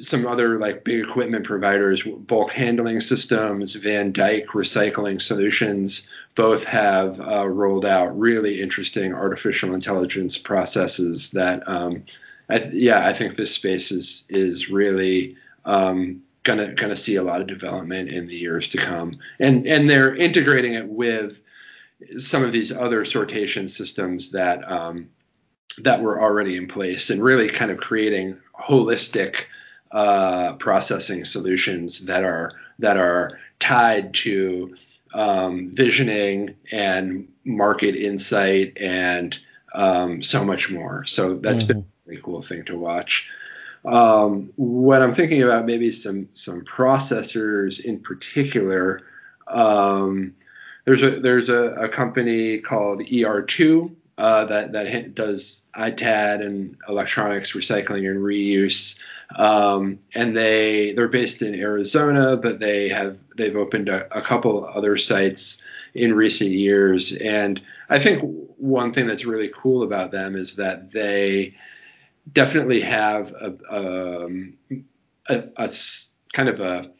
[0.00, 7.20] some other like big equipment providers, bulk handling systems, Van Dyk Recycling Solutions, both have
[7.20, 12.04] uh, rolled out really interesting artificial intelligence processes that, um,
[12.50, 17.40] I yeah, I think this space is is really um, gonna gonna see a lot
[17.40, 21.40] of development in the years to come, and and they're integrating it with
[22.18, 25.08] some of these other sortation systems that um,
[25.78, 29.46] that were already in place and really kind of creating holistic
[29.90, 34.76] uh, processing solutions that are that are tied to
[35.14, 39.38] um, visioning and market insight and
[39.74, 41.04] um, so much more.
[41.04, 41.68] So that's mm-hmm.
[41.68, 43.30] been a really cool thing to watch.
[43.84, 49.02] Um, what I'm thinking about maybe some some processors in particular.
[49.46, 50.34] Um,
[50.84, 57.52] there's a there's a, a company called ER2 uh, that that does ITAD and electronics
[57.52, 58.98] recycling and reuse.
[59.36, 64.64] Um, and they they're based in Arizona, but they have they've opened a, a couple
[64.64, 67.16] other sites in recent years.
[67.16, 68.22] And I think
[68.58, 71.56] one thing that's really cool about them is that they
[72.32, 74.56] definitely have a, um,
[75.28, 75.70] a, a
[76.32, 76.90] kind of a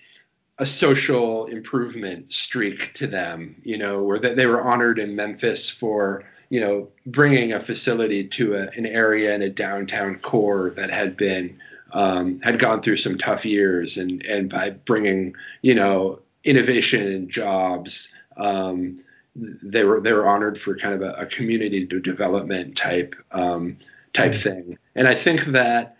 [0.58, 5.68] a social improvement streak to them, you know, where they, they were honored in Memphis
[5.68, 10.90] for you know, bringing a facility to a, an area in a downtown core that
[10.90, 11.58] had been
[11.92, 17.30] um, had gone through some tough years, and and by bringing you know innovation and
[17.30, 18.96] jobs, um,
[19.36, 23.78] they were they were honored for kind of a, a community development type um,
[24.12, 24.40] type mm-hmm.
[24.40, 25.96] thing, and I think that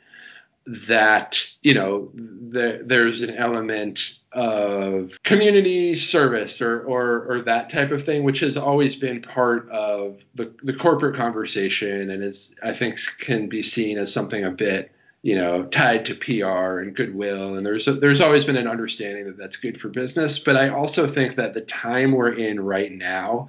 [0.67, 7.93] that you know there, there's an element of community service or, or or that type
[7.93, 12.11] of thing, which has always been part of the, the corporate conversation.
[12.11, 14.91] And it's I think can be seen as something a bit
[15.23, 17.55] you know tied to PR and goodwill.
[17.55, 20.39] And there's a, there's always been an understanding that that's good for business.
[20.39, 23.49] But I also think that the time we're in right now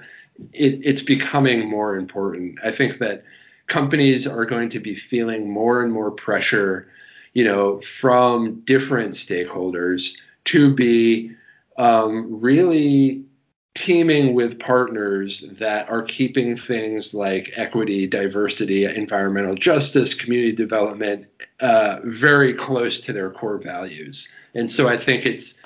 [0.54, 2.60] it, it's becoming more important.
[2.64, 3.24] I think that
[3.68, 6.88] companies are going to be feeling more and more pressure
[7.34, 11.32] you know from different stakeholders to be
[11.78, 13.26] um, really
[13.74, 21.28] teaming with partners that are keeping things like equity, diversity, environmental justice, community development
[21.60, 24.34] uh, very close to their core values.
[24.54, 25.62] And so I think it's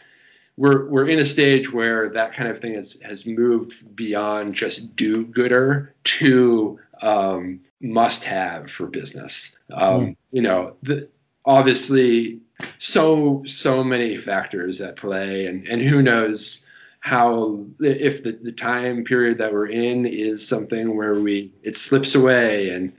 [0.57, 4.95] we're we're in a stage where that kind of thing has has moved beyond just
[4.95, 9.57] do gooder to um, must have for business.
[9.71, 10.15] Um, mm.
[10.31, 11.07] You know, the,
[11.45, 12.41] obviously
[12.77, 16.65] so so many factors at play, and and who knows
[17.01, 22.15] how if the, the time period that we're in is something where we it slips
[22.15, 22.93] away and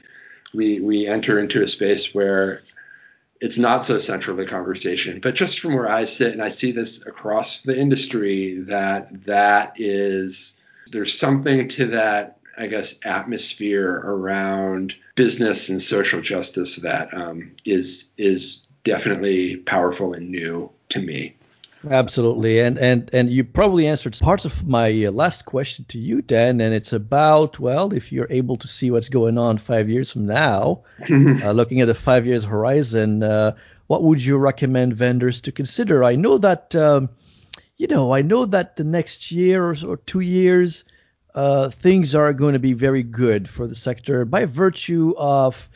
[0.54, 2.58] we we enter into a space where
[3.40, 5.18] it's not so central to the conversation.
[5.20, 9.74] But just from where I sit and I see this across the industry, that that
[9.76, 17.52] is there's something to that I guess atmosphere around business and social justice that um,
[17.64, 21.36] is is definitely powerful and new to me.
[21.88, 26.20] Absolutely, and and and you probably answered parts of my uh, last question to you,
[26.20, 30.10] Dan, and it's about well, if you're able to see what's going on five years
[30.10, 33.52] from now, uh, looking at the five years horizon, uh,
[33.86, 36.04] what would you recommend vendors to consider?
[36.04, 37.08] I know that um,
[37.80, 40.84] you know, I know that the next year or, or two years,
[41.34, 45.66] uh, things are going to be very good for the sector by virtue of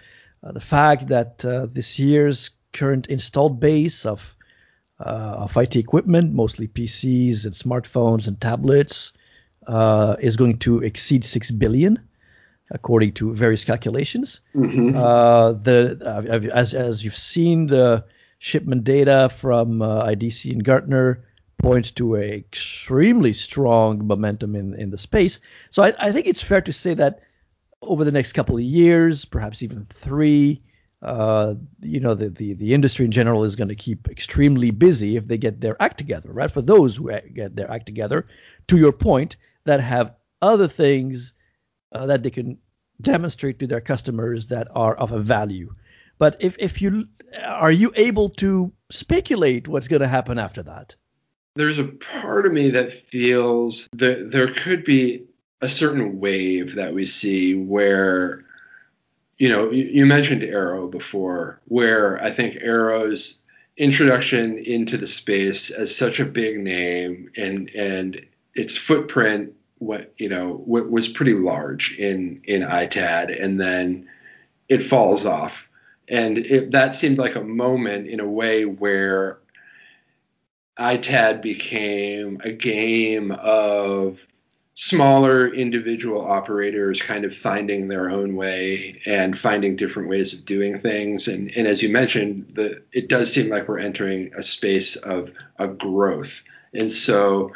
[0.42, 4.36] uh, the fact that uh, this year's current installed base of
[5.00, 9.12] uh, of IT equipment, mostly PCs and smartphones and tablets,
[9.66, 11.98] uh, is going to exceed six billion,
[12.70, 14.40] according to various calculations.
[14.54, 14.96] Mm-hmm.
[14.96, 18.04] Uh, the uh, as as you've seen, the
[18.38, 21.24] shipment data from uh, IDC and Gartner
[21.58, 25.40] points to a extremely strong momentum in in the space.
[25.70, 27.20] So I, I think it's fair to say that
[27.82, 30.62] over the next couple of years, perhaps even three,
[31.04, 35.16] uh, you know, the, the, the industry in general is going to keep extremely busy
[35.16, 36.50] if they get their act together, right?
[36.50, 38.26] For those who get their act together,
[38.68, 41.34] to your point, that have other things
[41.92, 42.58] uh, that they can
[43.00, 45.74] demonstrate to their customers that are of a value.
[46.18, 47.08] But if if you
[47.44, 50.94] are you able to speculate what's going to happen after that?
[51.56, 55.24] There's a part of me that feels that there could be
[55.60, 58.44] a certain wave that we see where
[59.44, 63.42] you know you, you mentioned Arrow before where I think Arrow's
[63.76, 68.24] introduction into the space as such a big name and and
[68.54, 74.08] its footprint what you know was pretty large in in ITAD and then
[74.70, 75.68] it falls off.
[76.08, 79.40] And it, that seemed like a moment in a way where
[80.78, 84.20] ITAD became a game of
[84.74, 90.78] smaller individual operators kind of finding their own way and finding different ways of doing
[90.78, 91.28] things.
[91.28, 95.32] And, and as you mentioned, the, it does seem like we're entering a space of,
[95.58, 96.42] of growth.
[96.72, 97.52] And so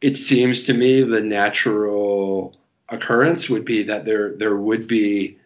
[0.00, 2.56] it seems to me the natural
[2.88, 5.38] occurrence would be that there there would be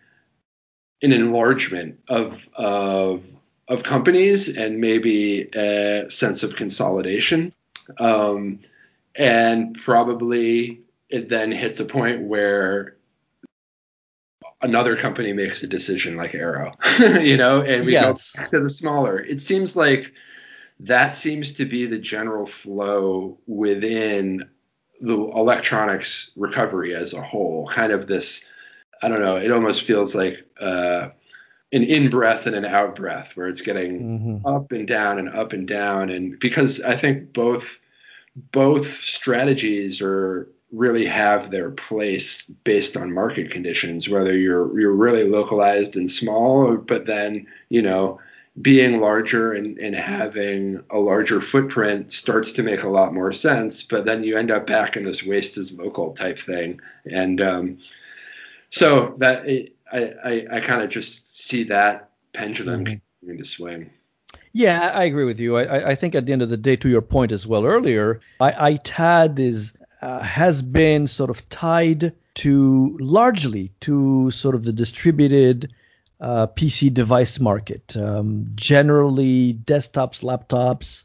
[1.02, 3.24] an enlargement of of
[3.66, 7.52] of companies and maybe a sense of consolidation.
[7.98, 8.60] Um,
[9.14, 10.81] and probably
[11.12, 12.96] it then hits a point where
[14.62, 16.72] another company makes a decision like Arrow,
[17.20, 18.32] you know, and we yes.
[18.32, 19.18] go back to the smaller.
[19.18, 20.12] It seems like
[20.80, 24.48] that seems to be the general flow within
[25.00, 27.66] the electronics recovery as a whole.
[27.66, 28.50] Kind of this,
[29.02, 31.10] I don't know, it almost feels like uh,
[31.72, 34.46] an in breath and an out breath where it's getting mm-hmm.
[34.46, 36.08] up and down and up and down.
[36.08, 37.78] And because I think both
[38.34, 45.24] both strategies are really have their place based on market conditions, whether you're you're really
[45.24, 48.18] localized and small, but then you know
[48.60, 53.82] being larger and, and having a larger footprint starts to make a lot more sense.
[53.82, 57.78] But then you end up back in this waste is local type thing, and um,
[58.70, 62.98] so that I I, I kind of just see that pendulum mm-hmm.
[63.20, 63.90] continuing to swing.
[64.54, 65.56] Yeah, I agree with you.
[65.56, 68.20] I, I think at the end of the day, to your point as well earlier,
[68.40, 74.72] I, ITAD is uh, has been sort of tied to largely to sort of the
[74.72, 75.72] distributed
[76.20, 81.04] uh, PC device market, um, generally desktops, laptops,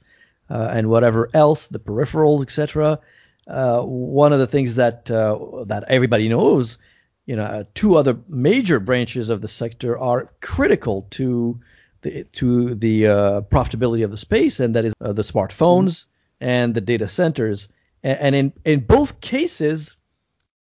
[0.49, 2.99] uh, and whatever else, the peripherals, etc.
[3.47, 6.77] Uh, one of the things that uh, that everybody knows,
[7.25, 11.59] you know, uh, two other major branches of the sector are critical to
[12.01, 16.45] the, to the uh, profitability of the space, and that is uh, the smartphones mm-hmm.
[16.49, 17.67] and the data centers.
[18.03, 19.97] And, and in in both cases,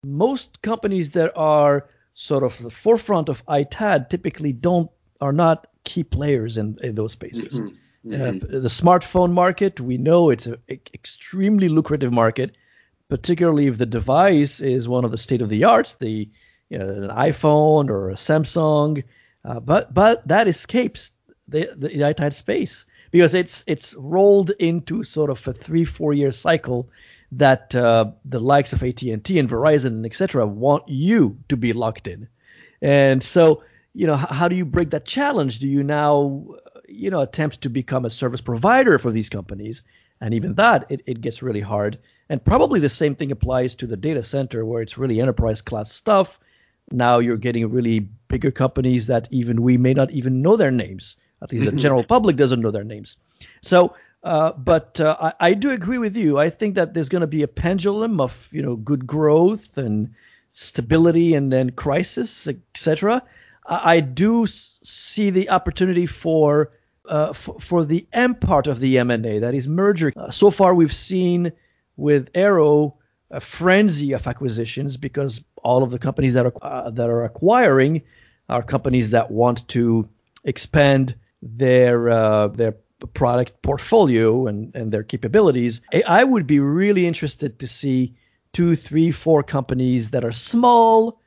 [0.02, 6.04] most companies that are sort of the forefront of ITAD typically don't are not key
[6.04, 7.60] players in, in those spaces.
[7.60, 8.12] Mm-hmm.
[8.12, 8.56] Mm-hmm.
[8.56, 12.54] Uh, the smartphone market, we know it's an extremely lucrative market,
[13.08, 16.28] particularly if the device is one of the state of the arts, the
[16.68, 19.04] you know, an iPhone or a Samsung.
[19.44, 21.12] Uh, but but that escapes
[21.48, 26.32] the, the ITAD space because it's it's rolled into sort of a three four year
[26.32, 26.88] cycle
[27.36, 30.46] that uh, the likes of AT&T and Verizon and etc.
[30.46, 32.28] want you to be locked in,
[32.82, 33.62] and so
[33.94, 35.58] you know how do you break that challenge?
[35.58, 36.46] Do you now
[36.88, 39.82] you know attempt to become a service provider for these companies?
[40.20, 41.98] And even that, it, it gets really hard.
[42.28, 45.92] And probably the same thing applies to the data center where it's really enterprise class
[45.92, 46.38] stuff.
[46.90, 51.16] Now you're getting really bigger companies that even we may not even know their names.
[51.42, 53.16] At least the general public doesn't know their names.
[53.62, 53.94] So,
[54.24, 56.38] uh, but uh, I, I, do agree with you.
[56.38, 60.14] I think that there's going to be a pendulum of you know good growth and
[60.52, 63.22] stability and then crisis, etc.
[63.66, 66.70] I, I, do see the opportunity for,
[67.06, 70.10] uh, for, for the M part of the M&A, that is merger.
[70.16, 71.52] Uh, so far, we've seen
[71.98, 72.96] with Arrow
[73.30, 78.00] a frenzy of acquisitions because all of the companies that are uh, that are acquiring
[78.48, 80.08] are companies that want to
[80.44, 82.74] expand their their
[83.06, 85.80] product portfolio and, and their capabilities.
[86.06, 88.14] I would be really interested to see
[88.52, 91.20] two, three, four companies that are small,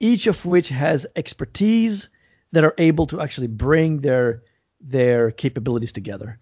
[0.00, 2.08] each of which has expertise
[2.52, 4.42] that are able to actually bring their
[4.80, 6.38] their capabilities together.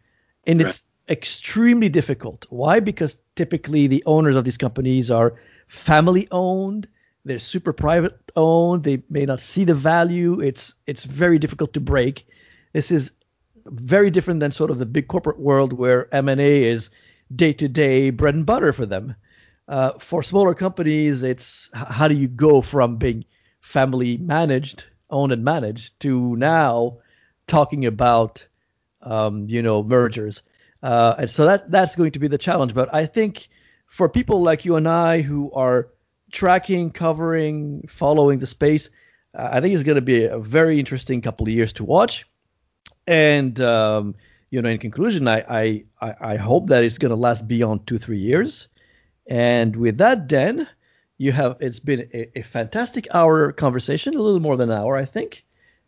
[0.46, 0.68] And right.
[0.68, 2.46] it's extremely difficult.
[2.50, 2.80] Why?
[2.80, 5.34] Because typically the owners of these companies are
[5.68, 6.88] family owned,
[7.24, 10.40] they're super private owned, they may not see the value.
[10.40, 12.26] It's it's very difficult to break.
[12.72, 13.12] This is
[13.66, 16.90] very different than sort of the big corporate world where M&A is
[17.34, 19.14] day-to-day bread and butter for them.
[19.68, 23.24] Uh, for smaller companies, it's how do you go from being
[23.60, 26.98] family managed, owned and managed, to now
[27.46, 28.46] talking about
[29.02, 30.42] um, you know mergers.
[30.82, 32.74] Uh, and so that that's going to be the challenge.
[32.74, 33.48] But I think
[33.86, 35.88] for people like you and I who are
[36.32, 38.90] tracking, covering, following the space,
[39.34, 42.26] I think it's going to be a very interesting couple of years to watch.
[43.06, 44.14] And um,
[44.50, 45.44] you know, in conclusion, I
[46.00, 48.68] I, I hope that it's going to last beyond two three years.
[49.28, 50.68] And with that, Dan,
[51.18, 54.96] you have it's been a, a fantastic hour conversation, a little more than an hour,
[54.96, 55.44] I think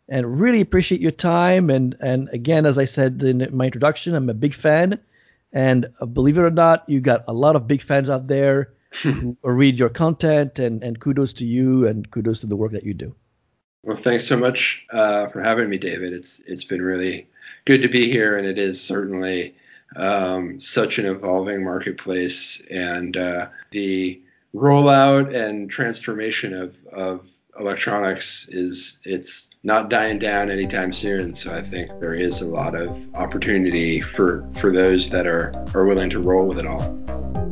[0.07, 1.69] and really appreciate your time.
[1.69, 4.99] And and again, as I said in my introduction, I'm a big fan.
[5.53, 8.73] And uh, believe it or not, you got a lot of big fans out there
[9.03, 10.59] who read your content.
[10.59, 13.15] And and kudos to you, and kudos to the work that you do.
[13.85, 16.11] Well, thanks so much uh, for having me, David.
[16.11, 17.27] It's it's been really
[17.65, 19.55] good to be here, and it is certainly
[19.95, 24.19] um, such an evolving marketplace, and uh, the
[24.55, 27.27] rollout and transformation of, of
[27.59, 31.35] electronics is it's not dying down anytime soon.
[31.35, 35.85] So I think there is a lot of opportunity for for those that are are
[35.85, 37.44] willing to roll with it all.